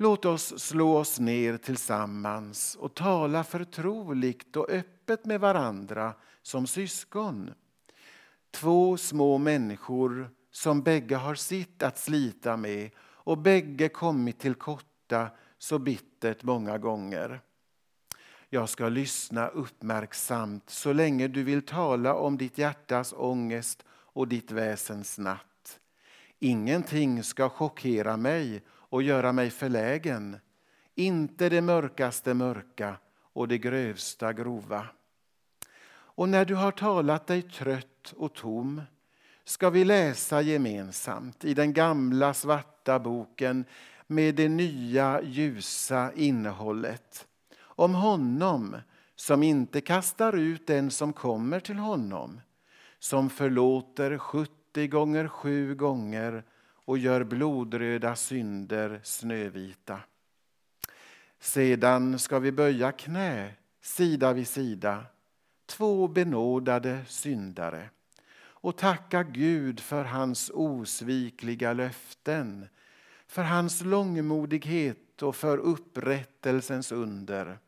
Låt 0.00 0.24
oss 0.24 0.60
slå 0.60 0.96
oss 0.96 1.20
ner 1.20 1.56
tillsammans 1.56 2.74
och 2.80 2.94
tala 2.94 3.44
förtroligt 3.44 4.56
och 4.56 4.70
öppet 4.70 5.24
med 5.24 5.40
varandra 5.40 6.14
som 6.42 6.66
syskon. 6.66 7.50
Två 8.50 8.96
små 8.96 9.38
människor 9.38 10.30
som 10.50 10.82
bägge 10.82 11.16
har 11.16 11.34
sitt 11.34 11.82
att 11.82 11.98
slita 11.98 12.56
med 12.56 12.90
och 13.00 13.38
bägge 13.38 13.88
kommit 13.88 14.38
till 14.38 14.54
korta 14.54 15.30
så 15.58 15.78
bittert 15.78 16.42
många 16.42 16.78
gånger. 16.78 17.40
Jag 18.48 18.68
ska 18.68 18.88
lyssna 18.88 19.48
uppmärksamt 19.48 20.70
så 20.70 20.92
länge 20.92 21.28
du 21.28 21.42
vill 21.42 21.62
tala 21.62 22.14
om 22.14 22.38
ditt 22.38 22.58
hjärtas 22.58 23.14
ångest 23.16 23.84
och 23.90 24.28
ditt 24.28 24.50
väsens 24.50 25.18
natt. 25.18 25.80
Ingenting 26.38 27.22
ska 27.22 27.48
chockera 27.48 28.16
mig 28.16 28.62
och 28.88 29.02
göra 29.02 29.32
mig 29.32 29.50
förlägen, 29.50 30.36
inte 30.94 31.48
det 31.48 31.60
mörkaste 31.60 32.34
mörka 32.34 32.96
och 33.32 33.48
det 33.48 33.58
grövsta 33.58 34.32
grova. 34.32 34.86
Och 35.90 36.28
när 36.28 36.44
du 36.44 36.54
har 36.54 36.72
talat 36.72 37.26
dig 37.26 37.42
trött 37.42 38.14
och 38.16 38.34
tom 38.34 38.82
ska 39.44 39.70
vi 39.70 39.84
läsa 39.84 40.40
gemensamt 40.40 41.44
i 41.44 41.54
den 41.54 41.72
gamla 41.72 42.34
svarta 42.34 42.98
boken 42.98 43.64
med 44.06 44.34
det 44.34 44.48
nya 44.48 45.22
ljusa 45.22 46.12
innehållet 46.14 47.26
om 47.60 47.94
honom 47.94 48.76
som 49.16 49.42
inte 49.42 49.80
kastar 49.80 50.36
ut 50.36 50.66
den 50.66 50.90
som 50.90 51.12
kommer 51.12 51.60
till 51.60 51.78
honom 51.78 52.40
som 52.98 53.30
förlåter 53.30 54.18
70 54.18 54.86
gånger 54.86 55.28
sju 55.28 55.74
gånger 55.74 56.44
och 56.88 56.98
gör 56.98 57.24
blodröda 57.24 58.16
synder 58.16 59.00
snövita. 59.02 60.00
Sedan 61.40 62.18
ska 62.18 62.38
vi 62.38 62.52
böja 62.52 62.92
knä 62.92 63.54
sida 63.80 64.32
vid 64.32 64.48
sida, 64.48 65.04
två 65.66 66.08
benådade 66.08 67.04
syndare 67.06 67.90
och 68.40 68.76
tacka 68.76 69.22
Gud 69.22 69.80
för 69.80 70.04
hans 70.04 70.50
osvikliga 70.54 71.72
löften, 71.72 72.68
för 73.26 73.42
hans 73.42 73.80
långmodighet 73.84 75.22
och 75.22 75.36
för 75.36 75.58
upprättelsens 75.58 76.92
under. 76.92 77.58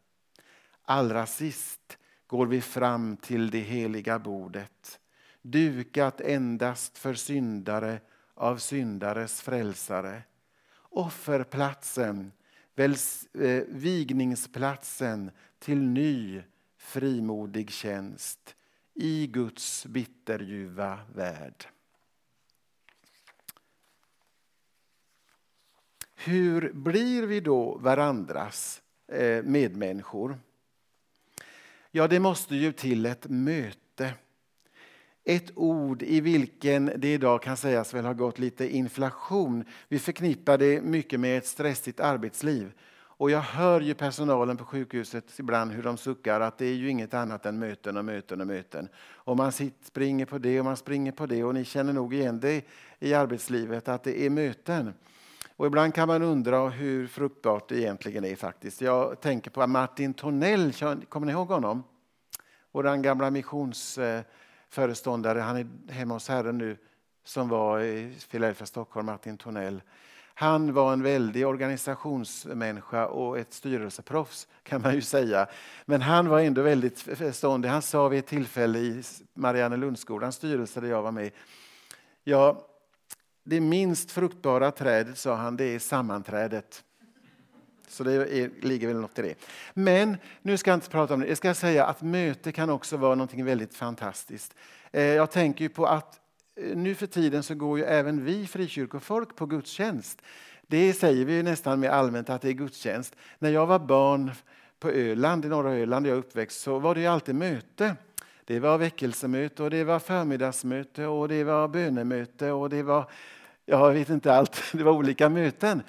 Allra 0.83 1.27
sist 1.27 1.99
går 2.27 2.47
vi 2.47 2.61
fram 2.61 3.17
till 3.17 3.51
det 3.51 3.61
heliga 3.61 4.19
bordet, 4.19 5.01
dukat 5.43 6.21
endast 6.21 6.99
för 6.99 7.15
syndare 7.15 8.01
av 8.41 8.57
syndares 8.57 9.41
frälsare. 9.41 10.23
Offerplatsen, 10.83 12.33
eh, 12.75 13.63
vigningsplatsen 13.69 15.31
till 15.59 15.79
ny 15.79 16.43
frimodig 16.77 17.71
tjänst 17.71 18.55
i 18.95 19.27
Guds 19.27 19.87
bitterljuva 19.87 20.99
värld. 21.15 21.65
Hur 26.15 26.73
blir 26.73 27.23
vi 27.23 27.41
då 27.41 27.79
varandras 27.79 28.83
eh, 29.07 29.43
medmänniskor? 29.43 30.39
Ja, 31.91 32.09
det 32.09 32.21
måste 32.21 32.57
ju 32.57 32.73
till 32.73 33.07
ett 33.07 33.27
möte. 33.29 34.15
Ett 35.31 35.51
ord 35.55 36.03
i 36.03 36.21
vilken 36.21 36.93
det 36.97 37.15
idag 37.15 37.43
kan 37.43 37.57
sägas 37.57 37.95
väl 37.95 38.05
ha 38.05 38.13
gått 38.13 38.39
lite 38.39 38.77
inflation. 38.77 39.65
Vi 39.89 39.99
förknippar 39.99 40.59
det 40.59 40.83
mycket 40.83 41.21
med 41.21 41.39
ett 41.39 41.47
stressigt 41.47 42.01
arbetsliv. 42.01 42.73
Och 42.93 43.31
jag 43.31 43.41
hör 43.41 43.81
ju 43.81 43.95
personalen 43.95 44.57
på 44.57 44.65
sjukhuset 44.65 45.39
ibland 45.39 45.73
hur 45.73 45.83
de 45.83 45.97
suckar 45.97 46.41
att 46.41 46.59
det 46.59 46.67
är 46.67 46.75
ju 46.75 46.89
inget 46.91 47.15
annat 47.15 47.47
än 47.47 47.59
möten 47.59 47.97
och 47.97 48.05
möten 48.05 48.41
och 48.41 48.47
möten. 48.47 48.89
Och 48.99 49.37
man 49.37 49.53
springer 49.83 50.27
på 50.27 50.39
det 50.39 50.59
och 50.59 50.65
man 50.65 50.77
springer 50.77 51.13
på 51.13 51.27
det 51.27 51.45
och 51.45 51.55
ni 51.55 51.65
känner 51.65 51.93
nog 51.93 52.15
igen 52.15 52.41
det 52.41 52.65
i 52.99 53.15
arbetslivet 53.15 53.89
att 53.89 54.05
det 54.05 54.23
är 54.27 54.31
möten. 54.31 54.95
Och 55.57 55.67
ibland 55.67 55.95
kan 55.95 56.09
man 56.09 56.23
undra 56.23 56.69
hur 56.69 57.07
fruktbart 57.07 57.69
det 57.69 57.81
egentligen 57.81 58.25
är 58.25 58.37
faktiskt. 58.37 58.81
Jag 58.81 59.21
tänker 59.21 59.51
på 59.51 59.67
Martin 59.67 60.15
Tonell, 60.15 60.73
kommer 61.09 61.27
ni 61.27 61.33
ihåg 61.33 61.49
honom? 61.49 61.83
Vår 62.73 63.03
gamla 63.03 63.31
missions... 63.31 63.99
Eh, 63.99 64.23
föreståndare, 64.71 65.41
han 65.41 65.57
är 65.57 65.93
hemma 65.93 66.15
hos 66.15 66.29
Herren 66.29 66.59
nu, 66.59 66.77
som 67.25 67.49
var 67.49 67.81
i 67.81 68.15
Philadelphia, 68.31 68.67
Stockholm, 68.67 69.07
Martin 69.07 69.39
Tonell. 69.39 69.83
Han 70.35 70.73
var 70.73 70.93
en 70.93 71.03
väldig 71.03 71.47
organisationsmänniska 71.47 73.07
och 73.07 73.39
ett 73.39 73.53
styrelseproffs 73.53 74.49
kan 74.63 74.83
man 74.83 74.95
ju 74.95 75.03
säga. 75.03 75.47
Men 75.85 76.03
han 76.03 76.29
var 76.29 76.41
ändå 76.41 76.63
väldigt 76.63 77.01
förståndig. 77.01 77.69
Han 77.69 77.83
sa 77.83 78.09
vid 78.09 78.19
ett 78.19 78.27
tillfälle 78.27 78.79
i 78.79 79.03
Mariannelundsskolans 79.35 80.37
styrelse 80.37 80.81
där 80.81 80.89
jag 80.89 81.03
var 81.03 81.13
med. 81.13 81.31
Ja, 82.25 82.67
det 83.45 83.61
minst 83.61 84.11
fruktbara 84.11 84.71
trädet, 84.71 85.19
sa 85.19 85.35
han, 85.35 85.57
det 85.57 85.65
är 85.65 85.79
sammanträdet. 85.79 86.85
Så 87.91 88.05
det 88.05 88.13
är, 88.13 88.51
ligger 88.61 88.89
väl 88.89 89.01
något 89.01 89.19
i 89.19 89.23
det. 89.23 89.35
Men 89.75 90.17
nu 90.43 90.57
ska 90.57 90.71
jag 90.71 90.77
inte 90.77 90.91
prata 90.91 91.15
om 91.15 91.21
det. 91.21 91.27
Jag 91.27 91.37
ska 91.37 91.55
säga 91.55 91.85
att 91.85 92.03
möte 92.03 92.53
kan 92.53 92.71
också 92.71 92.97
vara 92.97 93.15
något 93.15 93.35
väldigt 93.35 93.75
fantastiskt. 93.75 94.55
Eh, 94.93 95.03
jag 95.03 95.31
tänker 95.31 95.69
på 95.69 95.87
att 95.87 96.21
eh, 96.57 96.77
nu 96.77 96.95
för 96.95 97.07
tiden 97.07 97.43
så 97.43 97.55
går 97.55 97.79
ju 97.79 97.85
även 97.85 98.25
vi 98.25 98.47
frikyrkofolk 98.47 99.37
på 99.37 99.47
gudstjänst. 99.47 100.23
Det 100.67 100.93
säger 100.93 101.25
vi 101.25 101.43
nästan 101.43 101.81
mer 101.81 101.89
allmänt 101.89 102.31
att 102.31 102.43
det 102.43 102.49
är 102.49 102.53
gudstjänst. 102.53 103.17
När 103.39 103.51
jag 103.51 103.67
var 103.67 103.79
barn 103.79 104.31
på 104.81 104.91
Öland, 104.91 105.45
i 105.45 105.49
norra 105.49 105.73
Öland, 105.73 106.07
där 106.07 106.11
jag 106.11 106.19
uppväxt, 106.19 106.61
så 106.61 106.79
var 106.79 106.95
det 106.95 107.01
ju 107.01 107.07
alltid 107.07 107.35
möte. 107.35 107.97
Det 108.45 108.61
var 108.61 108.79
väckelsemöte 108.79 109.63
och 109.63 109.71
det 109.71 109.85
var 109.85 109.99
förmiddagsmöte 109.99 111.07
och 111.07 111.29
det 111.29 111.45
var 111.45 111.69
bönemöte 111.69 112.51
och 112.51 112.71
det 112.71 112.83
var, 112.83 113.11
jag 113.67 113.93
vet 113.93 114.09
inte 114.09 114.35
allt, 114.35 114.63
det 114.73 114.83
var 114.83 114.93
olika 114.93 115.29
möten. 115.29 115.83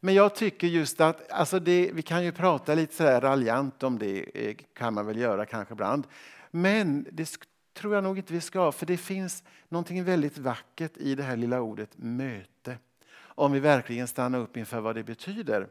Men 0.00 0.14
jag 0.14 0.34
tycker 0.34 0.66
just 0.66 1.00
att, 1.00 1.30
alltså 1.30 1.58
det, 1.58 1.90
vi 1.92 2.02
kan 2.02 2.24
ju 2.24 2.32
prata 2.32 2.74
lite 2.74 2.94
så 2.94 3.04
raljant 3.04 3.82
om 3.82 3.98
det, 3.98 4.48
eh, 4.48 4.56
kan 4.74 4.94
man 4.94 5.06
väl 5.06 5.18
göra 5.18 5.46
kanske 5.46 5.74
ibland. 5.74 6.06
Men 6.50 7.06
det 7.12 7.38
tror 7.74 7.94
jag 7.94 8.04
nog 8.04 8.18
inte 8.18 8.32
vi 8.32 8.40
ska, 8.40 8.72
för 8.72 8.86
det 8.86 8.96
finns 8.96 9.44
någonting 9.68 10.04
väldigt 10.04 10.38
vackert 10.38 10.96
i 10.96 11.14
det 11.14 11.22
här 11.22 11.36
lilla 11.36 11.60
ordet 11.60 11.90
möte. 11.96 12.78
Om 13.18 13.52
vi 13.52 13.60
verkligen 13.60 14.08
stannar 14.08 14.38
upp 14.38 14.56
inför 14.56 14.80
vad 14.80 14.94
det 14.94 15.02
betyder. 15.02 15.68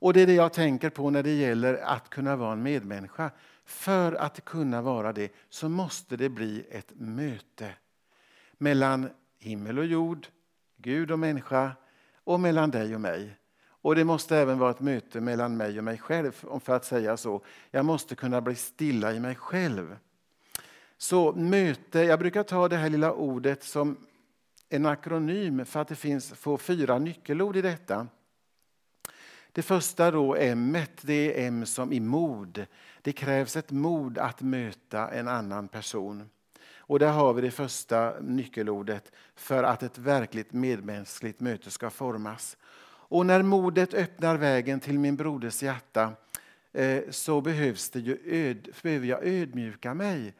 Och 0.00 0.12
det 0.12 0.20
är 0.20 0.26
det 0.26 0.34
jag 0.34 0.52
tänker 0.52 0.90
på 0.90 1.10
när 1.10 1.22
det 1.22 1.34
gäller 1.34 1.74
att 1.74 2.10
kunna 2.10 2.36
vara 2.36 2.52
en 2.52 2.62
medmänniska. 2.62 3.30
För 3.64 4.12
att 4.12 4.44
kunna 4.44 4.82
vara 4.82 5.12
det 5.12 5.32
så 5.48 5.68
måste 5.68 6.16
det 6.16 6.28
bli 6.28 6.66
ett 6.70 6.92
möte 6.94 7.74
mellan 8.58 9.10
himmel 9.38 9.78
och 9.78 9.86
jord, 9.86 10.26
Gud 10.76 11.10
och 11.10 11.18
människa 11.18 11.72
och 12.28 12.40
mellan 12.40 12.70
dig 12.70 12.94
och 12.94 13.00
mig. 13.00 13.36
Och 13.66 13.94
det 13.94 14.04
måste 14.04 14.36
även 14.36 14.58
vara 14.58 14.70
ett 14.70 14.80
möte 14.80 15.20
mellan 15.20 15.56
mig 15.56 15.78
och 15.78 15.84
mig 15.84 15.98
själv, 15.98 16.32
för 16.60 16.76
att 16.76 16.84
säga 16.84 17.16
så. 17.16 17.44
Jag 17.70 17.84
måste 17.84 18.14
kunna 18.14 18.40
bli 18.40 18.54
stilla 18.54 19.12
i 19.12 19.20
mig 19.20 19.34
själv. 19.34 19.96
Så 20.96 21.32
möte, 21.32 22.00
jag 22.00 22.18
brukar 22.18 22.42
ta 22.42 22.68
det 22.68 22.76
här 22.76 22.90
lilla 22.90 23.12
ordet 23.12 23.64
som 23.64 23.96
en 24.68 24.86
akronym 24.86 25.64
för 25.64 25.80
att 25.80 25.88
det 25.88 25.94
finns 25.94 26.32
få 26.32 26.58
fyra 26.58 26.98
nyckelord 26.98 27.56
i 27.56 27.62
detta. 27.62 28.06
Det 29.52 29.62
första 29.62 30.10
då, 30.10 30.36
M, 30.36 30.78
det 31.00 31.42
är 31.42 31.48
M 31.48 31.66
som 31.66 31.92
i 31.92 32.00
mod. 32.00 32.66
Det 33.02 33.12
krävs 33.12 33.56
ett 33.56 33.70
mod 33.70 34.18
att 34.18 34.40
möta 34.40 35.10
en 35.10 35.28
annan 35.28 35.68
person. 35.68 36.30
Och 36.88 36.98
där 36.98 37.12
har 37.12 37.32
vi 37.32 37.42
det 37.42 37.50
första 37.50 38.14
nyckelordet 38.20 39.12
för 39.36 39.64
att 39.64 39.82
ett 39.82 39.98
verkligt 39.98 40.52
medmänskligt 40.52 41.40
möte 41.40 41.70
ska 41.70 41.90
formas. 41.90 42.56
Och 42.84 43.26
när 43.26 43.42
modet 43.42 43.94
öppnar 43.94 44.36
vägen 44.36 44.80
till 44.80 44.98
min 44.98 45.16
broders 45.16 45.62
hjärta 45.62 46.12
eh, 46.72 47.02
så 47.10 47.40
behövs 47.40 47.90
det 47.90 48.00
ju 48.00 48.18
öd, 48.24 48.68
behöver 48.82 49.06
jag 49.06 49.26
ödmjuka 49.26 49.94
mig. 49.94 50.34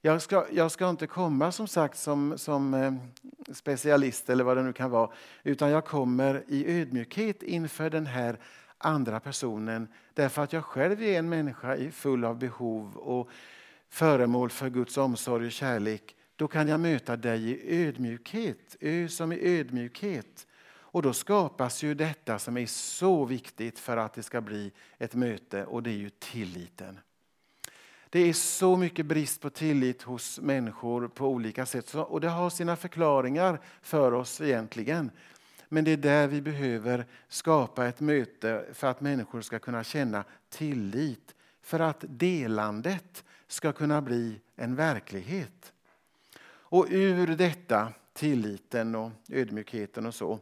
Jag 0.00 0.22
ska, 0.22 0.46
jag 0.52 0.70
ska 0.70 0.90
inte 0.90 1.06
komma 1.06 1.52
som 1.52 1.68
sagt 1.68 1.98
som, 1.98 2.38
som 2.38 2.74
eh, 2.74 2.94
specialist 3.54 4.30
eller 4.30 4.44
vad 4.44 4.56
det 4.56 4.62
nu 4.62 4.72
kan 4.72 4.90
vara, 4.90 5.10
utan 5.42 5.70
jag 5.70 5.84
kommer 5.84 6.44
i 6.48 6.80
ödmjukhet 6.80 7.42
inför 7.42 7.90
den 7.90 8.06
här 8.06 8.38
andra 8.78 9.20
personen 9.20 9.88
därför 10.14 10.42
att 10.42 10.52
jag 10.52 10.64
själv 10.64 11.02
är 11.02 11.18
en 11.18 11.28
människa 11.28 11.90
full 11.92 12.24
av 12.24 12.38
behov 12.38 12.96
och 12.96 13.28
föremål 13.92 14.50
för 14.50 14.70
Guds 14.70 14.98
omsorg 14.98 15.46
och 15.46 15.52
kärlek. 15.52 16.16
Då 16.36 16.48
kan 16.48 16.68
jag 16.68 16.80
möta 16.80 17.16
dig 17.16 17.50
i 17.50 17.86
ödmjukhet, 17.86 18.76
ö 18.80 19.08
som 19.08 19.32
i 19.32 19.58
ödmjukhet. 19.58 20.46
Och 20.64 21.02
då 21.02 21.12
skapas 21.12 21.82
ju 21.82 21.94
detta 21.94 22.38
som 22.38 22.56
är 22.56 22.66
så 22.66 23.24
viktigt 23.24 23.78
för 23.78 23.96
att 23.96 24.14
det 24.14 24.22
ska 24.22 24.40
bli 24.40 24.72
ett 24.98 25.14
möte 25.14 25.64
och 25.64 25.82
det 25.82 25.90
är 25.90 25.96
ju 25.96 26.10
tilliten. 26.10 26.98
Det 28.10 28.20
är 28.20 28.32
så 28.32 28.76
mycket 28.76 29.06
brist 29.06 29.40
på 29.40 29.50
tillit 29.50 30.02
hos 30.02 30.40
människor 30.40 31.08
på 31.08 31.26
olika 31.26 31.66
sätt 31.66 31.94
och 31.94 32.20
det 32.20 32.28
har 32.28 32.50
sina 32.50 32.76
förklaringar 32.76 33.60
för 33.82 34.12
oss 34.12 34.40
egentligen. 34.40 35.10
Men 35.68 35.84
det 35.84 35.90
är 35.90 35.96
där 35.96 36.26
vi 36.26 36.40
behöver 36.40 37.06
skapa 37.28 37.86
ett 37.86 38.00
möte 38.00 38.64
för 38.72 38.86
att 38.86 39.00
människor 39.00 39.40
ska 39.40 39.58
kunna 39.58 39.84
känna 39.84 40.24
tillit. 40.48 41.34
För 41.62 41.80
att 41.80 42.04
delandet 42.08 43.24
ska 43.52 43.72
kunna 43.72 44.02
bli 44.02 44.40
en 44.56 44.76
verklighet. 44.76 45.72
Och 46.44 46.86
ur 46.90 47.26
detta, 47.26 47.92
tilliten 48.12 48.94
och 48.94 49.10
ödmjukheten 49.28 50.06
och 50.06 50.14
så, 50.14 50.38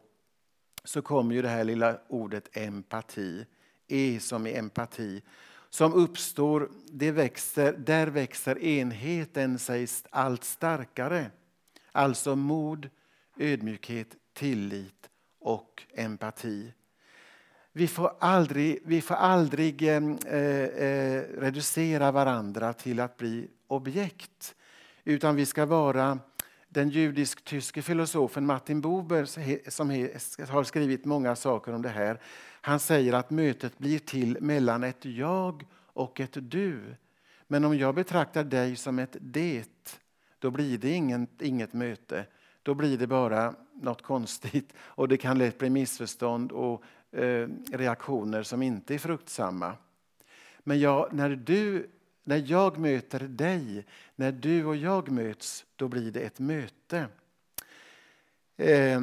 så 0.85 1.03
kommer 1.03 1.35
ju 1.35 1.43
det 1.43 1.49
här 1.49 1.65
lilla 1.65 1.99
ordet 2.09 2.57
empati. 2.57 3.47
E 3.89 4.21
som 4.21 4.47
i 4.47 4.55
empati. 4.55 5.23
Som 5.71 5.93
uppstår, 5.93 6.71
det 6.91 7.11
växer, 7.11 7.73
där 7.73 8.07
växer 8.07 8.59
enheten 8.59 9.59
sig 9.59 9.89
allt 10.11 10.45
starkare. 10.45 11.31
Alltså 11.93 12.37
mod, 12.37 12.91
ödmjukhet, 13.37 14.17
tillit 14.33 15.11
och 15.39 15.83
empati. 15.95 16.73
Vi 17.73 17.89
får 17.89 18.13
aldrig, 18.19 18.79
vi 18.85 19.01
får 19.01 19.15
aldrig 19.15 19.83
eh, 19.83 19.97
eh, 20.27 20.65
eh, 20.65 21.23
reducera 21.39 22.13
varandra 22.13 22.73
till 22.73 23.01
att 23.01 23.17
bli 23.17 23.49
objekt. 23.67 24.55
Utan 25.05 25.37
vi 25.37 25.47
ska 25.47 25.67
vara 25.67 26.19
den 26.69 26.89
judisk-tyske 26.89 27.83
filosofen 27.83 28.47
Martin 28.47 28.81
Buber 28.81 29.25
som 29.71 29.91
har 30.49 30.65
skrivit 30.65 31.05
många 31.05 31.37
saker 31.37 31.75
om 31.75 31.83
det 31.83 31.89
här. 31.89 32.21
Han 32.61 32.81
säger 32.81 33.13
att 33.13 33.31
mötet 33.31 33.79
blir 33.79 33.99
till 33.99 34.39
mellan 34.41 34.85
ett 34.85 35.05
jag 35.05 35.67
och 35.73 36.21
ett 36.21 36.51
du. 36.51 36.81
Men 37.47 37.65
om 37.65 37.79
jag 37.79 37.95
betraktar 37.95 38.45
dig 38.45 38.77
som 38.77 38.99
ett 38.99 39.17
det, 39.21 39.93
då 40.39 40.51
blir 40.51 40.79
det 40.79 40.91
inget, 40.91 41.43
inget 41.43 41.73
möte. 41.73 42.27
Då 42.63 42.75
blir 42.75 42.99
det 42.99 43.07
bara 43.07 43.55
något 43.73 44.03
konstigt 44.03 44.73
och 44.79 45.09
det 45.09 45.17
kan 45.17 45.39
lätt 45.39 45.59
bli 45.59 45.71
missförstånd 45.71 46.53
och 46.53 46.83
eh, 47.13 47.49
reaktioner 47.73 48.43
som 48.43 48.63
inte 48.63 48.95
är 48.95 48.99
fruktsamma. 48.99 49.73
Men 50.59 50.81
jag, 50.81 51.13
när, 51.13 51.31
du, 51.31 51.91
när 52.25 52.45
jag 52.47 52.79
möter 52.79 53.21
dig, 53.21 53.87
när 54.17 54.33
du 54.33 54.65
och 54.65 54.77
jag 54.77 55.11
möts, 55.11 55.65
då 55.77 55.89
blir 55.89 56.13
det 56.13 56.21
ett 56.21 56.39
möte. 56.39 57.07
Eh, 58.57 59.03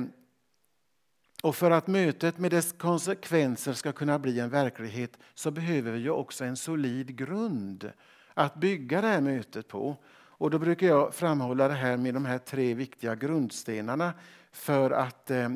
och 1.43 1.56
för 1.56 1.72
att 1.72 1.88
mötet 1.88 2.38
med 2.38 2.52
dess 2.52 2.72
konsekvenser 2.72 3.74
ska 3.74 3.91
kunna 3.91 4.20
bli 4.20 4.39
en 4.39 4.50
verklighet 4.50 5.17
så 5.34 5.52
behöver 5.52 5.91
vi 5.91 6.00
ju 6.00 6.10
också 6.10 6.46
en 6.46 6.58
solid 6.58 7.15
grund 7.15 7.91
att 8.34 8.56
bygga 8.56 9.02
det 9.02 9.08
här 9.08 9.22
mötet 9.22 9.67
på. 9.67 9.98
Och 10.39 10.50
då 10.50 10.60
brukar 10.60 10.88
jag 10.88 11.13
framhålla 11.13 11.67
det 11.67 11.74
här 11.74 11.98
med 11.98 12.13
de 12.13 12.26
här 12.26 12.38
tre 12.38 12.74
viktiga 12.74 13.15
grundstenarna 13.15 14.13
för 14.52 14.91
att, 14.91 15.32
eh, 15.32 15.50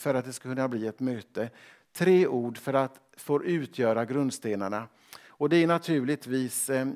för 0.00 0.14
att 0.14 0.24
det 0.24 0.32
ska 0.32 0.48
kunna 0.48 0.68
bli 0.68 0.86
ett 0.86 1.00
möte. 1.00 1.50
Tre 1.92 2.26
ord 2.26 2.58
för 2.58 2.74
att 2.74 3.00
få 3.16 3.44
utgöra 3.44 4.04
grundstenarna. 4.04 4.88
Och 5.26 5.48
det 5.48 5.56
är 5.56 5.66
naturligtvis, 5.66 6.70
eh, 6.70 6.88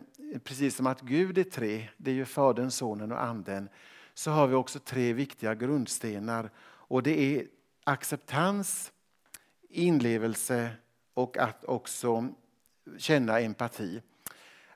precis 0.44 0.76
som 0.76 0.86
att 0.86 1.00
Gud 1.00 1.38
är 1.38 1.44
tre, 1.44 1.88
det 1.96 2.10
är 2.10 2.14
ju 2.14 2.24
Fadern, 2.24 2.70
Sonen 2.70 3.12
och 3.12 3.22
Anden, 3.22 3.68
så 4.14 4.30
har 4.30 4.46
vi 4.46 4.54
också 4.54 4.78
tre 4.78 5.12
viktiga 5.12 5.54
grundstenar. 5.54 6.50
Och 6.64 7.02
det 7.02 7.20
är 7.20 7.46
acceptans, 7.84 8.92
inlevelse 9.68 10.70
och 11.14 11.38
att 11.38 11.64
också 11.64 12.28
känna 12.98 13.40
empati. 13.40 14.02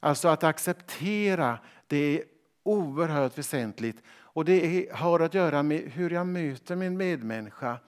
Alltså 0.01 0.29
att 0.29 0.45
acceptera, 0.45 1.59
det 1.87 1.97
är 1.97 2.25
oerhört 2.63 3.39
väsentligt. 3.39 4.03
Och 4.11 4.45
det 4.45 4.89
har 4.93 5.21
att 5.21 5.35
göra 5.35 5.63
med 5.63 5.81
hur 5.81 6.11
jag 6.11 6.27
möter 6.27 6.77
min 6.77 6.97
medmänniska. 6.97 7.79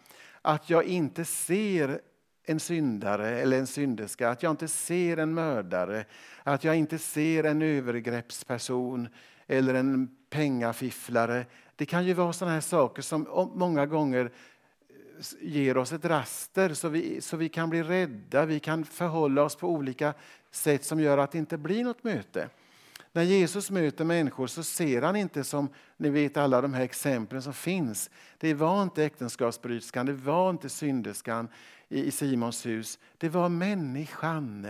Att 0.42 0.70
jag 0.70 0.84
inte 0.84 1.24
ser 1.24 2.00
en 2.44 2.60
syndare 2.60 3.40
eller 3.40 3.58
en 3.58 3.66
synderska, 3.66 4.28
att 4.28 4.42
jag 4.42 4.50
inte 4.50 4.68
ser 4.68 5.16
en 5.16 5.34
mördare, 5.34 6.04
att 6.42 6.64
jag 6.64 6.76
inte 6.76 6.98
ser 6.98 7.44
en 7.44 7.62
övergreppsperson 7.62 9.08
eller 9.46 9.74
en 9.74 10.16
pengafifflare. 10.30 11.46
Det 11.76 11.86
kan 11.86 12.06
ju 12.06 12.14
vara 12.14 12.32
sådana 12.32 12.54
här 12.54 12.60
saker 12.60 13.02
som 13.02 13.50
många 13.54 13.86
gånger 13.86 14.24
eh, 14.24 14.30
ger 15.40 15.76
oss 15.76 15.92
ett 15.92 16.04
raster 16.04 16.74
så 16.74 16.88
vi, 16.88 17.20
så 17.20 17.36
vi 17.36 17.48
kan 17.48 17.70
bli 17.70 17.82
rädda, 17.82 18.46
vi 18.46 18.60
kan 18.60 18.84
förhålla 18.84 19.42
oss 19.42 19.56
på 19.56 19.68
olika 19.68 20.14
sätt 20.50 20.84
som 20.84 21.00
gör 21.00 21.18
att 21.18 21.32
det 21.32 21.38
inte 21.38 21.58
blir 21.58 21.84
något 21.84 22.04
möte. 22.04 22.48
När 23.12 23.22
Jesus 23.22 23.70
möter 23.70 24.04
människor 24.04 24.46
så 24.46 24.62
ser 24.62 25.02
han 25.02 25.16
inte 25.16 25.44
som 25.44 25.68
ni 25.96 26.10
vet 26.10 26.36
alla 26.36 26.60
de 26.60 26.74
här 26.74 26.82
exemplen 26.82 27.42
som 27.42 27.54
finns. 27.54 28.10
Det 28.38 28.54
var 28.54 28.82
inte 28.82 29.04
äktenskapsbryterskan, 29.04 30.06
det 30.06 30.12
var 30.12 30.50
inte 30.50 30.68
synderskan 30.68 31.48
i 31.88 32.10
Simons 32.10 32.66
hus. 32.66 32.98
Det 33.18 33.28
var 33.28 33.48
människan. 33.48 34.68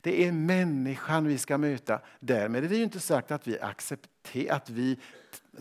Det 0.00 0.26
är 0.26 0.32
människan 0.32 1.26
vi 1.26 1.38
ska 1.38 1.58
möta. 1.58 2.00
Därmed 2.20 2.64
är 2.64 2.68
det 2.68 2.76
ju 2.76 2.82
inte 2.82 3.00
sagt 3.00 3.30
att 3.30 3.46
vi 3.46 3.60
accepterar, 3.60 4.56
att 4.56 4.70
vi 4.70 4.98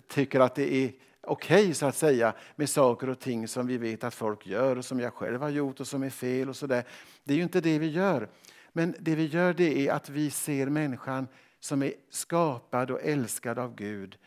tycker 0.07 0.39
att 0.39 0.55
det 0.55 0.73
är 0.73 0.91
okej 1.21 1.63
okay, 1.63 1.73
så 1.73 1.85
att 1.85 1.95
säga 1.95 2.33
med 2.55 2.69
saker 2.69 3.09
och 3.09 3.19
ting 3.19 3.47
som 3.47 3.67
vi 3.67 3.77
vet 3.77 4.03
att 4.03 4.13
folk 4.13 4.47
gör 4.47 4.75
och 4.75 4.85
som 4.85 4.99
jag 4.99 5.13
själv 5.13 5.41
har 5.41 5.49
gjort 5.49 5.79
och 5.79 5.87
som 5.87 6.03
är 6.03 6.09
fel 6.09 6.49
och 6.49 6.55
sådär. 6.55 6.83
Det 7.23 7.33
är 7.33 7.37
ju 7.37 7.43
inte 7.43 7.61
det 7.61 7.79
vi 7.79 7.87
gör. 7.87 8.29
Men 8.73 8.95
det 8.99 9.15
vi 9.15 9.25
gör 9.25 9.53
det 9.53 9.87
är 9.87 9.93
att 9.93 10.09
vi 10.09 10.31
ser 10.31 10.69
människan 10.69 11.27
som 11.59 11.83
är 11.83 11.93
skapad 12.09 12.91
och 12.91 13.01
älskad 13.03 13.59
av 13.59 13.75
Gud. 13.75 14.17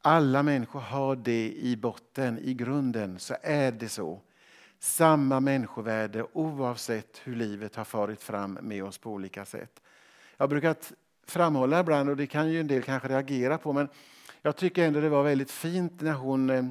Alla 0.00 0.42
människor 0.42 0.80
har 0.80 1.16
det 1.16 1.52
i 1.52 1.76
botten, 1.76 2.38
i 2.38 2.54
grunden 2.54 3.18
så 3.18 3.36
är 3.42 3.72
det 3.72 3.88
så. 3.88 4.20
Samma 4.78 5.40
människovärde 5.40 6.26
oavsett 6.32 7.20
hur 7.24 7.36
livet 7.36 7.76
har 7.76 7.84
farit 7.84 8.22
fram 8.22 8.58
med 8.62 8.84
oss 8.84 8.98
på 8.98 9.10
olika 9.10 9.44
sätt. 9.44 9.80
Jag 10.36 10.42
har 10.42 10.48
brukat 10.48 10.92
framhålla 11.26 11.80
ibland, 11.80 12.10
och 12.10 12.16
det 12.16 12.26
kan 12.26 12.50
ju 12.50 12.60
en 12.60 12.66
del 12.66 12.82
kanske 12.82 13.08
reagera 13.08 13.58
på, 13.58 13.72
men 13.72 13.88
jag 14.42 14.56
tycker 14.56 14.86
ändå 14.86 15.00
det 15.00 15.08
var 15.08 15.22
väldigt 15.22 15.50
fint 15.50 16.00
när 16.00 16.12
hon, 16.12 16.50
eh, 16.50 16.64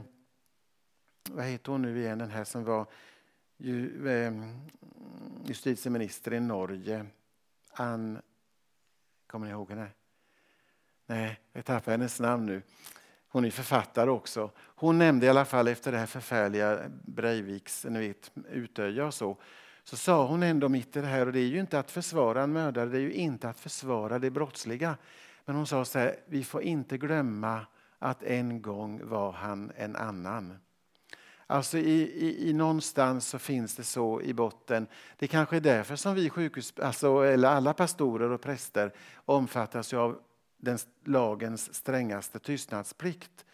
vad 1.30 1.46
heter 1.46 1.72
hon 1.72 1.82
nu 1.82 2.00
igen, 2.00 2.18
den 2.18 2.30
här 2.30 2.44
som 2.44 2.64
var 2.64 2.86
eh, 4.08 4.34
justitieminister 5.46 6.34
i 6.34 6.40
Norge, 6.40 7.06
Ann, 7.72 8.22
kommer 9.28 9.46
ni 9.46 9.52
ihåg 9.52 9.70
henne? 9.70 9.88
Nej, 11.06 11.40
jag 11.54 11.66
tappar 11.66 11.92
hennes 11.92 12.20
namn 12.20 12.46
nu. 12.46 12.62
Hon 13.30 13.46
är 13.46 13.52
författare 13.52 14.10
också. 14.10 14.52
Hon 14.58 15.00
nämnde 15.00 15.26
i 15.26 15.30
alla 15.30 15.46
fall 15.46 15.68
efter 15.68 15.92
det 15.92 15.98
här 15.98 16.06
förfärliga 16.06 16.80
Breiviks 17.06 17.86
ni 17.90 18.00
vet, 18.00 18.32
Utöja 18.50 19.06
och 19.06 19.14
så, 19.14 19.38
så 19.84 19.98
sa 19.98 20.28
hon 20.28 20.44
ändå 20.44 20.70
mitt 20.70 20.96
i 20.96 21.02
det 21.02 21.08
här, 21.08 21.26
och 21.26 21.34
det 21.34 21.40
är 21.40 21.48
ju 21.48 21.60
inte 21.60 21.80
att 21.80 21.92
försvara 21.92 22.44
en 22.44 22.54
mördare, 22.54 22.90
det 22.90 22.98
är 22.98 23.02
ju 23.02 23.14
inte 23.14 23.50
att 23.50 23.60
försvara 23.60 24.20
det 24.20 24.30
brottsliga. 24.30 24.98
Men 25.46 25.56
hon 25.56 25.68
sa 25.68 25.86
så 25.86 26.00
här, 26.00 26.16
vi 26.26 26.44
får 26.44 26.62
inte 26.62 26.98
glömma 26.98 27.66
att 28.00 28.24
en 28.24 28.62
gång 28.62 29.10
var 29.10 29.32
han 29.32 29.72
en 29.76 29.96
annan. 29.96 30.58
Alltså 31.48 31.78
i, 31.78 32.02
i, 32.02 32.50
i 32.50 32.54
någonstans 32.54 33.28
så 33.28 33.40
finns 33.40 33.76
det 33.76 33.84
så 33.84 34.22
i 34.22 34.34
botten. 34.34 34.88
Det 35.20 35.28
kanske 35.28 35.56
är 35.56 35.62
därför 35.62 35.96
som 35.96 36.16
vi 36.16 36.30
sjukhus, 36.30 36.74
alltså, 36.82 37.22
eller 37.22 37.50
alla 37.50 37.74
pastorer 37.74 38.30
och 38.32 38.42
präster 38.42 38.94
omfattas 39.26 39.94
av 39.94 40.20
den 40.64 40.78
lagens 41.04 41.74
strängaste 41.74 42.40
tystnadsplikt. 42.40 43.46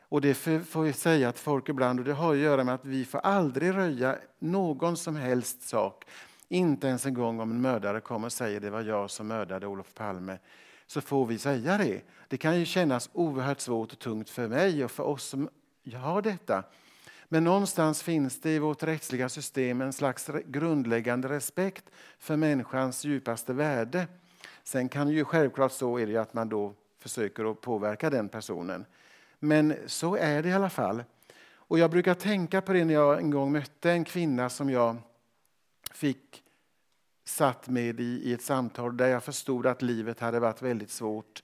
Och 0.00 0.20
det 0.20 0.34
får 0.34 0.82
vi 0.82 0.92
säga 0.92 1.28
att 1.28 1.38
folk 1.38 1.68
ibland, 1.68 1.98
och 1.98 2.04
det 2.04 2.12
har 2.12 2.32
att 2.32 2.38
göra 2.38 2.64
med 2.64 2.74
att 2.74 2.84
vi 2.84 3.04
får 3.04 3.18
aldrig 3.18 3.74
röja 3.74 4.18
någon 4.38 4.96
som 4.96 5.16
helst 5.16 5.62
sak. 5.62 6.04
Inte 6.48 6.86
ens 6.86 7.06
en 7.06 7.14
gång 7.14 7.40
om 7.40 7.50
en 7.50 7.60
mördare 7.60 8.00
kommer 8.00 8.26
och 8.26 8.32
säger 8.32 8.60
det 8.60 8.70
var 8.70 8.82
jag 8.82 9.10
som 9.10 9.26
mördade 9.26 9.66
Olof 9.66 9.94
Palme 9.94 10.38
så 10.86 11.00
får 11.00 11.26
vi 11.26 11.38
säga 11.38 11.78
det. 11.78 12.02
Det 12.28 12.36
kan 12.36 12.58
ju 12.58 12.64
kännas 12.64 13.10
oerhört 13.12 13.60
svårt 13.60 13.92
och 13.92 13.98
tungt 13.98 14.30
för 14.30 14.48
mig 14.48 14.84
och 14.84 14.90
för 14.90 15.02
oss 15.02 15.24
som 15.24 15.48
har 15.94 16.22
detta. 16.22 16.64
Men 17.28 17.44
någonstans 17.44 18.02
finns 18.02 18.40
det 18.40 18.50
i 18.50 18.58
vårt 18.58 18.82
rättsliga 18.82 19.28
system 19.28 19.80
en 19.80 19.92
slags 19.92 20.30
grundläggande 20.46 21.28
respekt 21.28 21.84
för 22.18 22.36
människans 22.36 23.04
djupaste 23.04 23.52
värde. 23.52 24.06
Sen 24.68 24.88
kan 24.88 25.08
ju 25.08 25.24
självklart 25.24 25.72
så 25.72 25.98
är 25.98 26.06
det 26.06 26.16
att 26.16 26.34
man 26.34 26.48
då 26.48 26.74
försöker 26.98 27.50
att 27.50 27.60
påverka 27.60 28.10
den 28.10 28.28
personen. 28.28 28.84
Men 29.38 29.74
så 29.86 30.16
är 30.16 30.42
det 30.42 30.48
i 30.48 30.52
alla 30.52 30.70
fall. 30.70 31.04
Och 31.50 31.78
jag 31.78 31.90
brukar 31.90 32.14
tänka 32.14 32.60
på 32.60 32.72
det 32.72 32.84
när 32.84 32.94
jag 32.94 33.18
en 33.18 33.30
gång 33.30 33.52
mötte 33.52 33.90
en 33.90 34.04
kvinna 34.04 34.50
som 34.50 34.70
jag 34.70 34.96
fick 35.92 36.42
satt 37.24 37.68
med 37.68 38.00
i, 38.00 38.22
i 38.24 38.32
ett 38.32 38.42
samtal 38.42 38.96
där 38.96 39.08
jag 39.08 39.24
förstod 39.24 39.66
att 39.66 39.82
livet 39.82 40.20
hade 40.20 40.40
varit 40.40 40.62
väldigt 40.62 40.90
svårt. 40.90 41.42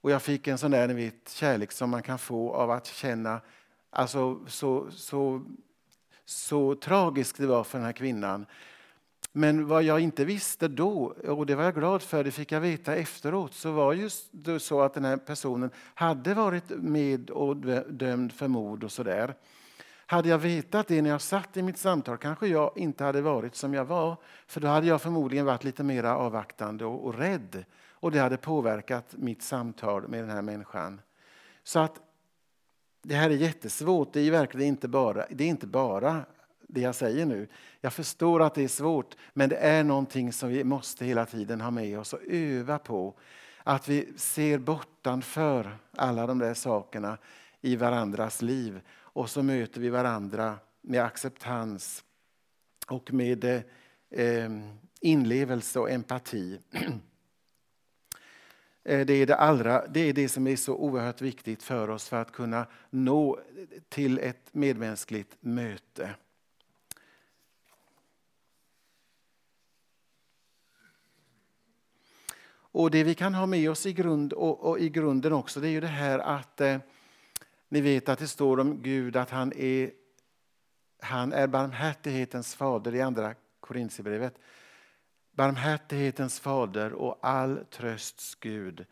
Och 0.00 0.10
jag 0.10 0.22
fick 0.22 0.46
en 0.46 0.58
sån 0.58 0.70
där 0.70 0.88
ni 0.88 0.94
vet, 0.94 1.28
kärlek 1.28 1.72
som 1.72 1.90
man 1.90 2.02
kan 2.02 2.18
få 2.18 2.54
av 2.54 2.70
att 2.70 2.86
känna 2.86 3.40
alltså, 3.90 4.40
så, 4.46 4.90
så, 4.90 5.42
så 6.24 6.74
tragiskt 6.74 7.36
det 7.36 7.46
var 7.46 7.64
för 7.64 7.78
den 7.78 7.86
här 7.86 7.92
kvinnan. 7.92 8.46
Men 9.32 9.66
vad 9.66 9.82
jag 9.82 10.00
inte 10.00 10.24
visste 10.24 10.68
då, 10.68 11.14
och 11.28 11.46
det 11.46 11.54
var 11.54 11.64
jag 11.64 11.74
glad 11.74 12.02
för, 12.02 12.24
det 12.24 12.30
fick 12.30 12.52
jag 12.52 12.60
veta 12.60 12.96
efteråt, 12.96 13.54
så 13.54 13.72
var 13.72 13.92
just 13.92 14.28
det 14.30 14.60
så 14.60 14.80
att 14.80 14.94
den 14.94 15.04
här 15.04 15.16
personen 15.16 15.70
hade 15.94 16.34
varit 16.34 16.68
med 16.68 17.30
och 17.30 17.56
dömd 17.92 18.32
för 18.32 18.48
mord 18.48 18.84
och 18.84 18.92
sådär. 18.92 19.34
Hade 20.06 20.28
jag 20.28 20.38
vetat 20.38 20.88
det 20.88 21.02
när 21.02 21.10
jag 21.10 21.20
satt 21.20 21.56
i 21.56 21.62
mitt 21.62 21.78
samtal 21.78 22.16
kanske 22.16 22.46
jag 22.46 22.72
inte 22.76 23.04
hade 23.04 23.20
varit 23.20 23.54
som 23.54 23.74
jag 23.74 23.84
var. 23.84 24.16
För 24.46 24.60
då 24.60 24.68
hade 24.68 24.86
jag 24.86 25.02
förmodligen 25.02 25.46
varit 25.46 25.64
lite 25.64 25.82
mer 25.82 26.04
avvaktande 26.04 26.84
och, 26.84 27.06
och 27.06 27.14
rädd. 27.14 27.64
Och 27.90 28.10
det 28.10 28.18
hade 28.18 28.36
påverkat 28.36 29.14
mitt 29.16 29.42
samtal 29.42 30.08
med 30.08 30.22
den 30.22 30.30
här 30.30 30.42
människan. 30.42 31.00
Så 31.64 31.78
att 31.78 32.00
det 33.02 33.14
här 33.14 33.30
är 33.30 33.34
jättesvårt. 33.34 34.12
Det 34.12 34.20
är 34.20 34.30
verkligen 34.30 34.68
inte 34.68 34.88
bara, 34.88 35.26
det 35.30 35.44
är 35.44 35.48
inte 35.48 35.66
bara 35.66 36.24
det 36.72 36.80
jag 36.80 36.94
säger 36.94 37.26
nu. 37.26 37.48
Jag 37.80 37.92
förstår 37.92 38.42
att 38.42 38.54
det 38.54 38.64
är 38.64 38.68
svårt, 38.68 39.16
men 39.32 39.48
det 39.48 39.56
är 39.56 39.84
någonting 39.84 40.32
som 40.32 40.48
vi 40.48 40.64
måste 40.64 41.04
hela 41.04 41.26
tiden 41.26 41.60
ha 41.60 41.70
med 41.70 41.98
oss 41.98 42.12
och 42.12 42.20
öva 42.28 42.78
på. 42.78 43.14
Att 43.64 43.88
vi 43.88 44.12
ser 44.16 44.58
bortanför 44.58 45.76
alla 45.96 46.26
de 46.26 46.38
där 46.38 46.54
sakerna 46.54 47.18
i 47.60 47.76
varandras 47.76 48.42
liv 48.42 48.80
och 48.90 49.30
så 49.30 49.42
möter 49.42 49.80
vi 49.80 49.90
varandra 49.90 50.58
med 50.80 51.04
acceptans 51.04 52.04
och 52.88 53.12
med 53.12 53.44
eh, 54.10 54.50
inlevelse 55.00 55.80
och 55.80 55.90
empati. 55.90 56.58
Eh, 58.84 59.06
det 59.06 59.14
är 59.14 59.26
det, 59.26 59.36
allra, 59.36 59.86
det 59.86 60.00
är 60.00 60.12
det 60.12 60.28
som 60.28 60.46
är 60.46 60.56
så 60.56 60.74
oerhört 60.74 61.20
viktigt 61.20 61.62
för 61.62 61.90
oss 61.90 62.08
för 62.08 62.16
att 62.16 62.32
kunna 62.32 62.66
nå 62.90 63.38
till 63.88 64.18
ett 64.18 64.48
medmänskligt 64.52 65.36
möte. 65.40 66.14
Och 72.72 72.90
Det 72.90 73.04
vi 73.04 73.14
kan 73.14 73.34
ha 73.34 73.46
med 73.46 73.70
oss 73.70 73.86
i, 73.86 73.92
grund, 73.92 74.32
och, 74.32 74.60
och 74.60 74.78
i 74.78 74.88
grunden 74.88 75.32
också 75.32 75.60
det 75.60 75.68
är 75.68 75.70
ju 75.70 75.80
det 75.80 75.86
här 75.86 76.18
att 76.18 76.60
eh, 76.60 76.78
ni 77.68 77.80
vet 77.80 78.08
att 78.08 78.18
det 78.18 78.28
står 78.28 78.60
om 78.60 78.82
Gud 78.82 79.16
att 79.16 79.30
han 79.30 79.52
är, 79.56 79.90
han 81.02 81.32
är 81.32 81.46
barmhärtighetens 81.46 82.54
fader 82.54 82.94
i 82.94 83.00
andra 83.00 83.34
Korintierbrevet. 83.60 84.34
Barmhärtighetens 85.32 86.40
fader 86.40 86.92
och 86.92 87.18
all 87.22 87.64
trösts 87.70 88.34
Gud. 88.34 88.86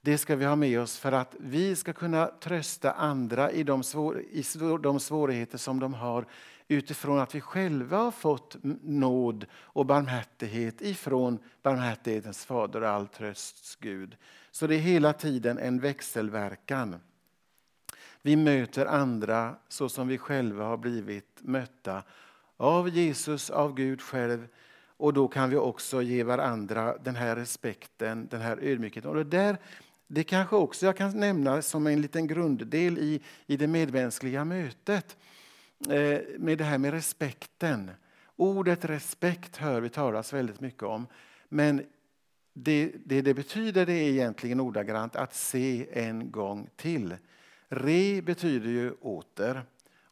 Det 0.00 0.18
ska 0.18 0.36
vi 0.36 0.44
ha 0.44 0.56
med 0.56 0.80
oss 0.80 0.98
för 0.98 1.12
att 1.12 1.36
vi 1.40 1.76
ska 1.76 1.92
kunna 1.92 2.26
trösta 2.26 2.92
andra 2.92 3.50
i 3.50 3.62
de, 3.62 3.82
svår, 3.82 4.20
i 4.20 4.44
de 4.82 5.00
svårigheter 5.00 5.58
som 5.58 5.80
de 5.80 5.94
har 5.94 6.26
utifrån 6.72 7.18
att 7.18 7.34
vi 7.34 7.40
själva 7.40 7.96
har 7.96 8.10
fått 8.10 8.56
nåd 8.82 9.46
och 9.52 9.86
barmhärtighet 9.86 10.82
ifrån 10.82 11.38
barmhärtighetens 11.62 12.44
fader 12.44 12.80
och 12.80 12.88
all 12.88 13.06
trösts 13.06 13.76
Gud. 13.76 14.16
Så 14.50 14.66
det 14.66 14.74
är 14.74 14.78
hela 14.78 15.12
tiden 15.12 15.58
en 15.58 15.80
växelverkan. 15.80 16.96
Vi 18.22 18.36
möter 18.36 18.86
andra 18.86 19.54
så 19.68 19.88
som 19.88 20.08
vi 20.08 20.18
själva 20.18 20.64
har 20.64 20.76
blivit 20.76 21.38
mötta 21.40 22.02
av 22.56 22.88
Jesus, 22.88 23.50
av 23.50 23.74
Gud 23.74 24.02
själv. 24.02 24.48
Och 24.96 25.12
då 25.12 25.28
kan 25.28 25.50
vi 25.50 25.56
också 25.56 26.02
ge 26.02 26.22
varandra 26.22 26.98
den 26.98 27.16
här 27.16 27.36
respekten, 27.36 28.28
den 28.30 28.40
här 28.40 28.58
ödmjukheten. 28.62 29.10
Och 29.10 29.16
det 29.16 29.24
där 29.24 29.58
det 30.14 30.24
kanske 30.24 30.56
också 30.56 30.86
jag 30.86 30.96
kan 30.96 31.20
nämna 31.20 31.62
som 31.62 31.86
en 31.86 32.02
liten 32.02 32.26
grunddel 32.26 32.98
i, 32.98 33.20
i 33.46 33.56
det 33.56 33.66
medmänskliga 33.66 34.44
mötet. 34.44 35.16
Eh, 35.88 36.20
med 36.38 36.58
det 36.58 36.64
här 36.64 36.78
med 36.78 36.92
respekten. 36.92 37.90
Ordet 38.36 38.84
respekt 38.84 39.56
hör 39.56 39.80
vi 39.80 39.88
talas 39.88 40.32
väldigt 40.32 40.60
mycket 40.60 40.82
om. 40.82 41.06
Men 41.48 41.86
det, 42.52 42.92
det 43.04 43.22
det 43.22 43.34
betyder 43.34 43.86
det 43.86 43.92
är 43.92 44.08
egentligen 44.08 44.60
ordagrant 44.60 45.16
att 45.16 45.34
se 45.34 45.86
en 45.92 46.30
gång 46.30 46.68
till. 46.76 47.16
Re 47.68 48.22
betyder 48.22 48.70
ju 48.70 48.92
åter 48.92 49.62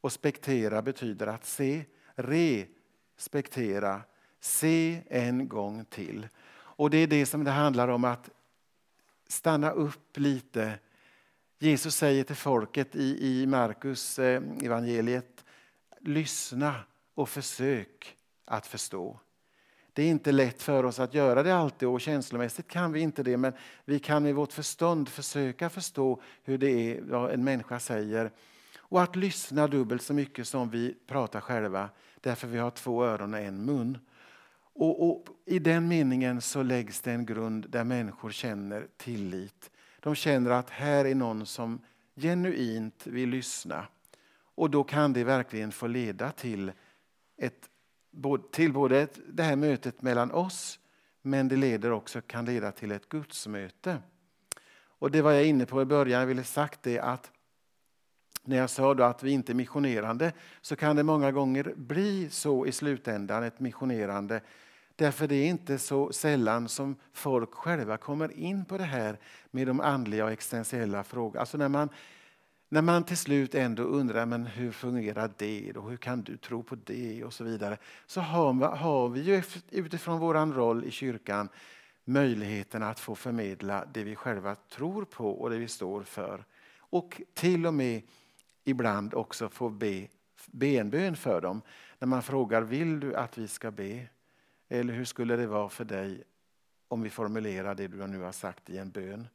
och 0.00 0.12
spektera 0.12 0.82
betyder 0.82 1.26
att 1.26 1.46
se. 1.46 1.84
Respektera, 2.14 4.00
se 4.40 5.02
en 5.10 5.48
gång 5.48 5.84
till. 5.84 6.28
Och 6.52 6.90
det 6.90 6.98
är 6.98 7.06
det 7.06 7.26
som 7.26 7.44
det 7.44 7.50
handlar 7.50 7.88
om 7.88 8.04
att 8.04 8.30
stanna 9.28 9.70
upp 9.70 10.16
lite. 10.18 10.78
Jesus 11.58 11.94
säger 11.96 12.24
till 12.24 12.36
folket 12.36 12.96
i, 12.96 13.26
i 13.26 13.46
Markus 13.46 14.18
eh, 14.18 14.42
evangeliet, 14.62 15.44
lyssna 16.00 16.74
och 17.14 17.28
försök 17.28 18.16
att 18.44 18.66
förstå. 18.66 19.20
Det 19.92 20.02
är 20.02 20.08
inte 20.08 20.32
lätt 20.32 20.62
för 20.62 20.84
oss 20.84 20.98
att 20.98 21.14
göra 21.14 21.42
det 21.42 21.54
alltid 21.54 21.88
och 21.88 22.00
känslomässigt 22.00 22.68
kan 22.68 22.92
vi 22.92 23.00
inte 23.00 23.22
det 23.22 23.36
men 23.36 23.52
vi 23.84 23.98
kan 23.98 24.22
med 24.22 24.34
vårt 24.34 24.52
förstånd 24.52 25.08
försöka 25.08 25.70
förstå 25.70 26.22
hur 26.44 26.58
det 26.58 26.70
är 26.70 27.02
vad 27.02 27.30
en 27.30 27.44
människa 27.44 27.80
säger. 27.80 28.30
Och 28.78 29.02
att 29.02 29.16
lyssna 29.16 29.66
dubbelt 29.66 30.02
så 30.02 30.14
mycket 30.14 30.48
som 30.48 30.70
vi 30.70 30.96
pratar 31.06 31.40
själva 31.40 31.88
därför 32.20 32.48
vi 32.48 32.58
har 32.58 32.70
två 32.70 33.04
öron 33.04 33.34
och 33.34 33.40
en 33.40 33.64
mun. 33.64 33.98
Och, 34.72 35.10
och, 35.10 35.26
I 35.46 35.58
den 35.58 35.88
meningen 35.88 36.40
så 36.40 36.62
läggs 36.62 37.00
det 37.00 37.12
en 37.12 37.26
grund 37.26 37.70
där 37.70 37.84
människor 37.84 38.30
känner 38.30 38.86
tillit. 38.96 39.70
De 40.00 40.14
känner 40.14 40.50
att 40.50 40.70
här 40.70 41.04
är 41.04 41.14
någon 41.14 41.46
som 41.46 41.80
genuint 42.16 43.06
vill 43.06 43.28
lyssna. 43.28 43.86
Och 44.60 44.70
då 44.70 44.84
kan 44.84 45.12
det 45.12 45.24
verkligen 45.24 45.72
få 45.72 45.86
leda 45.86 46.32
till, 46.32 46.72
ett, 47.36 47.68
till 48.52 48.72
både 48.72 49.08
det 49.26 49.42
här 49.42 49.56
mötet 49.56 50.02
mellan 50.02 50.30
oss 50.30 50.78
men 51.22 51.48
det 51.48 51.56
leder 51.56 51.90
också, 51.90 52.20
kan 52.20 52.44
leda 52.44 52.72
till 52.72 52.92
ett 52.92 53.08
gudsmöte. 53.08 53.98
Och 54.82 55.10
det 55.10 55.22
var 55.22 55.32
jag 55.32 55.46
inne 55.46 55.66
på 55.66 55.82
i 55.82 55.84
början, 55.84 56.20
jag 56.20 56.26
ville 56.26 56.44
sagt 56.44 56.82
det 56.82 56.98
att 56.98 57.30
när 58.44 58.56
jag 58.56 58.70
sa 58.70 58.94
då 58.94 59.04
att 59.04 59.22
vi 59.22 59.30
inte 59.30 59.52
är 59.52 59.54
missionerande 59.54 60.32
så 60.60 60.76
kan 60.76 60.96
det 60.96 61.02
många 61.02 61.32
gånger 61.32 61.72
bli 61.76 62.30
så 62.30 62.66
i 62.66 62.72
slutändan, 62.72 63.44
ett 63.44 63.60
missionerande. 63.60 64.40
Därför 64.96 65.28
det 65.28 65.34
är 65.34 65.46
inte 65.46 65.78
så 65.78 66.12
sällan 66.12 66.68
som 66.68 66.96
folk 67.12 67.54
själva 67.54 67.96
kommer 67.96 68.32
in 68.32 68.64
på 68.64 68.78
det 68.78 68.84
här 68.84 69.18
med 69.50 69.66
de 69.66 69.80
andliga 69.80 70.24
och 70.24 70.30
existentiella 70.30 71.04
frågorna. 71.04 71.40
Alltså 71.40 71.58
när 71.58 71.68
man, 71.68 71.88
när 72.72 72.82
man 72.82 73.04
till 73.04 73.16
slut 73.16 73.54
ändå 73.54 73.82
undrar 73.82 74.26
men 74.26 74.46
hur 74.46 74.72
fungerar 74.72 75.30
det 75.36 75.72
och 75.76 75.90
hur 75.90 75.96
kan 75.96 76.22
du 76.22 76.36
tro 76.36 76.62
på 76.62 76.74
det 76.74 77.24
och 77.24 77.32
så 77.32 77.44
vidare. 77.44 77.78
Så 78.06 78.20
har, 78.20 78.76
har 78.76 79.08
vi 79.08 79.20
ju 79.20 79.42
utifrån 79.70 80.20
vår 80.20 80.52
roll 80.52 80.84
i 80.84 80.90
kyrkan 80.90 81.48
möjligheten 82.04 82.82
att 82.82 83.00
få 83.00 83.14
förmedla 83.14 83.84
det 83.92 84.04
vi 84.04 84.16
själva 84.16 84.54
tror 84.54 85.04
på 85.04 85.30
och 85.30 85.50
det 85.50 85.58
vi 85.58 85.68
står 85.68 86.02
för. 86.02 86.44
Och 86.78 87.22
till 87.34 87.66
och 87.66 87.74
med 87.74 88.02
ibland 88.64 89.14
också 89.14 89.48
få 89.48 89.68
be, 89.68 90.08
be 90.46 90.66
en 90.66 90.90
bön 90.90 91.16
för 91.16 91.40
dem. 91.40 91.62
När 91.98 92.06
man 92.06 92.22
frågar 92.22 92.62
vill 92.62 93.00
du 93.00 93.14
att 93.14 93.38
vi 93.38 93.48
ska 93.48 93.70
be? 93.70 94.06
Eller 94.68 94.92
hur 94.92 95.04
skulle 95.04 95.36
det 95.36 95.46
vara 95.46 95.68
för 95.68 95.84
dig 95.84 96.22
om 96.88 97.02
vi 97.02 97.10
formulerar 97.10 97.74
det 97.74 97.88
du 97.88 98.06
nu 98.06 98.20
har 98.20 98.32
sagt 98.32 98.70
i 98.70 98.78
en 98.78 98.90
bön? 98.90 99.28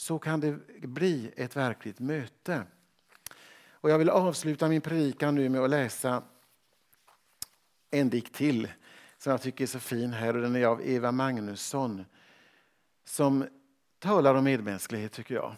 Så 0.00 0.18
kan 0.18 0.40
det 0.40 0.52
bli 0.82 1.32
ett 1.36 1.56
verkligt 1.56 1.98
möte. 1.98 2.64
Och 3.70 3.90
jag 3.90 3.98
vill 3.98 4.10
avsluta 4.10 4.68
min 4.68 4.80
predikan 4.80 5.34
nu 5.34 5.48
med 5.48 5.60
att 5.60 5.70
läsa 5.70 6.22
en 7.90 8.10
dikt 8.10 8.34
till 8.34 8.68
som 9.18 9.30
jag 9.30 9.42
tycker 9.42 9.64
är 9.64 9.66
så 9.66 9.78
fin 9.78 10.12
här 10.12 10.36
och 10.36 10.42
den 10.42 10.56
är 10.56 10.66
av 10.66 10.82
Eva 10.88 11.12
Magnusson 11.12 12.04
som 13.04 13.48
talar 13.98 14.34
om 14.34 14.44
medmänsklighet 14.44 15.12
tycker 15.12 15.34
jag. 15.34 15.54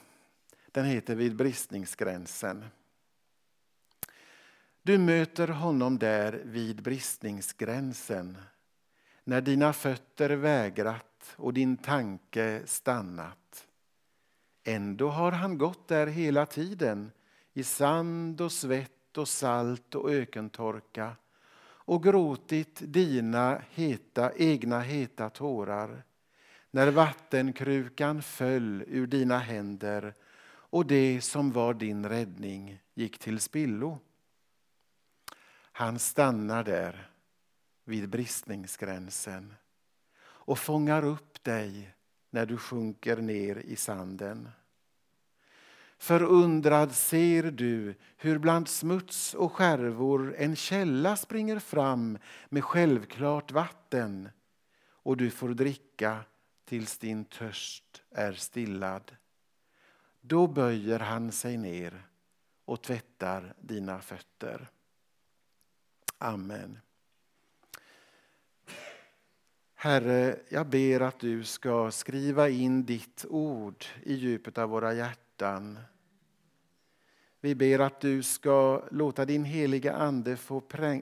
Den 0.66 0.84
heter 0.84 1.14
Vid 1.14 1.36
bristningsgränsen. 1.36 2.64
Du 4.82 4.98
möter 4.98 5.48
honom 5.48 5.98
där 5.98 6.42
vid 6.44 6.82
bristningsgränsen 6.82 8.38
när 9.24 9.40
dina 9.40 9.72
fötter 9.72 10.30
vägrat 10.30 11.34
och 11.36 11.54
din 11.54 11.76
tanke 11.76 12.62
stannat. 12.66 13.66
Ändå 14.64 15.08
har 15.08 15.32
han 15.32 15.58
gått 15.58 15.88
där 15.88 16.06
hela 16.06 16.46
tiden 16.46 17.12
i 17.52 17.64
sand 17.64 18.40
och 18.40 18.52
svett 18.52 19.18
och 19.18 19.28
salt 19.28 19.94
och 19.94 20.10
ökentorka 20.10 21.16
och 21.84 22.02
gråtit 22.02 22.82
dina 22.84 23.62
heta, 23.70 24.32
egna 24.36 24.80
heta 24.80 25.30
tårar 25.30 26.02
när 26.70 26.90
vattenkrukan 26.90 28.22
föll 28.22 28.84
ur 28.86 29.06
dina 29.06 29.38
händer 29.38 30.14
och 30.44 30.86
det 30.86 31.20
som 31.20 31.52
var 31.52 31.74
din 31.74 32.08
räddning 32.08 32.78
gick 32.94 33.18
till 33.18 33.40
spillo. 33.40 33.98
Han 35.72 35.98
stannar 35.98 36.64
där 36.64 37.10
vid 37.84 38.08
bristningsgränsen 38.08 39.54
och 40.22 40.58
fångar 40.58 41.04
upp 41.04 41.44
dig 41.44 41.94
när 42.32 42.46
du 42.46 42.56
sjunker 42.56 43.16
ner 43.16 43.56
i 43.56 43.76
sanden. 43.76 44.48
Förundrad 45.98 46.92
ser 46.92 47.42
du 47.42 47.94
hur 48.16 48.38
bland 48.38 48.68
smuts 48.68 49.34
och 49.34 49.52
skärvor 49.52 50.34
en 50.38 50.56
källa 50.56 51.16
springer 51.16 51.58
fram 51.58 52.18
med 52.48 52.64
självklart 52.64 53.52
vatten 53.52 54.28
och 54.82 55.16
du 55.16 55.30
får 55.30 55.48
dricka 55.48 56.24
tills 56.64 56.98
din 56.98 57.24
törst 57.24 58.02
är 58.10 58.32
stillad. 58.32 59.16
Då 60.20 60.46
böjer 60.46 60.98
han 60.98 61.32
sig 61.32 61.56
ner 61.56 62.06
och 62.64 62.82
tvättar 62.82 63.54
dina 63.60 64.00
fötter. 64.00 64.70
Amen. 66.18 66.78
Herre, 69.84 70.36
jag 70.48 70.66
ber 70.66 71.00
att 71.00 71.18
du 71.18 71.44
ska 71.44 71.90
skriva 71.90 72.48
in 72.48 72.84
ditt 72.84 73.24
ord 73.28 73.84
i 74.02 74.14
djupet 74.14 74.58
av 74.58 74.68
våra 74.68 74.94
hjärtan. 74.94 75.78
Vi 77.40 77.54
ber 77.54 77.78
att 77.78 78.00
du 78.00 78.22
ska 78.22 78.84
låta 78.90 79.24
din 79.24 79.44
heliga 79.44 79.92
Ande 79.92 80.36
få 80.36 80.60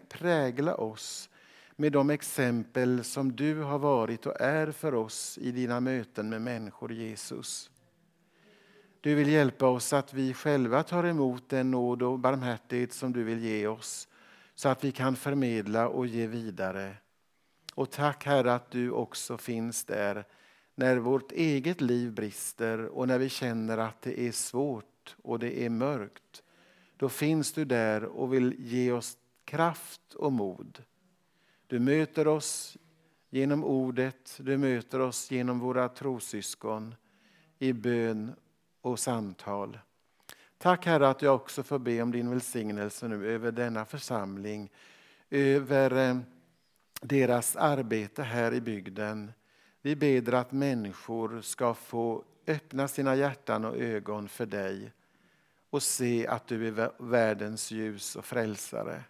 prägla 0.09 0.75
oss 0.75 1.31
med 1.77 1.93
de 1.93 2.11
exempel 2.11 3.05
som 3.05 3.37
du 3.37 3.63
har 3.63 3.79
varit 3.79 4.27
och 4.27 4.41
är 4.41 4.73
för 4.73 4.95
oss 4.95 5.39
i 5.39 5.53
dina 5.53 5.81
möten 5.81 6.29
med 6.29 6.43
människor, 6.43 6.93
Jesus. 6.93 7.71
Du 9.01 9.15
vill 9.15 9.29
hjälpa 9.29 9.67
oss 9.67 9.93
att 9.93 10.15
vi 10.15 10.35
själva 10.35 10.83
tar 10.83 11.05
emot 11.05 11.49
den 11.49 11.71
nåd 11.71 12.03
och 12.03 12.19
barmhärtighet 12.19 12.93
som 12.93 13.13
du 13.13 13.25
vill 13.25 13.45
ge 13.45 13.67
oss 13.67 14.09
så 14.55 14.69
att 14.69 14.85
vi 14.85 14.93
kan 14.93 15.17
förmedla 15.17 15.89
och 15.89 16.07
ge 16.07 16.27
vidare. 16.27 16.97
Och 17.81 17.91
tack 17.91 18.27
Herre 18.27 18.55
att 18.55 18.71
du 18.71 18.91
också 18.91 19.39
finns 19.39 19.85
där 19.85 20.25
när 20.75 20.97
vårt 20.97 21.33
eget 21.33 21.81
liv 21.81 22.13
brister 22.13 22.87
och 22.87 23.09
när 23.09 23.19
vi 23.19 23.29
känner 23.29 23.79
att 23.79 24.03
det 24.03 24.21
är 24.21 24.33
svårt 24.33 25.17
och 25.23 25.39
det 25.39 25.65
är 25.65 25.71
mörkt. 25.71 26.43
Då 26.97 27.09
finns 27.09 27.53
du 27.53 27.65
där 27.65 28.05
och 28.05 28.35
vill 28.35 28.55
ge 28.59 28.93
oss 28.93 29.19
kraft 29.45 30.15
och 30.15 30.33
mod. 30.33 30.83
Du 31.67 31.79
möter 31.79 32.29
oss 32.29 32.77
genom 33.31 33.65
ordet, 33.65 34.41
du 34.43 34.59
möter 34.59 35.01
oss 35.01 35.31
genom 35.31 35.59
våra 35.59 35.89
trosyskon 35.89 36.95
i 37.59 37.73
bön 37.73 38.33
och 38.81 38.99
samtal. 38.99 39.79
Tack 40.59 40.87
Herre 40.87 41.09
att 41.09 41.23
jag 41.23 41.35
också 41.35 41.63
får 41.63 41.79
be 41.79 42.03
om 42.03 42.13
din 42.13 42.31
välsignelse 42.31 43.09
nu 43.09 43.31
över 43.31 43.53
denna 43.53 43.85
församling, 43.85 44.71
över 45.31 46.11
eh, 46.11 46.17
deras 47.01 47.57
arbete 47.57 48.23
här 48.23 48.55
i 48.55 48.61
bygden. 48.61 49.33
Vi 49.83 49.97
ber 49.97 50.35
att 50.35 50.53
människor 50.53 51.41
ska 51.41 51.75
få 51.75 52.25
öppna 52.47 52.89
sina 52.89 53.15
hjärtan 53.15 53.65
och 53.65 53.77
ögon 53.77 54.29
för 54.29 54.47
dig 54.47 54.93
och 55.71 55.83
se 55.83 56.27
att 56.27 56.47
du 56.47 56.69
är 56.69 56.93
världens 56.99 57.71
ljus 57.71 58.17
och 58.17 58.25
frälsare. 58.25 59.05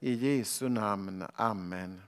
I 0.00 0.12
Jesu 0.12 0.68
namn. 0.68 1.24
Amen. 1.34 2.02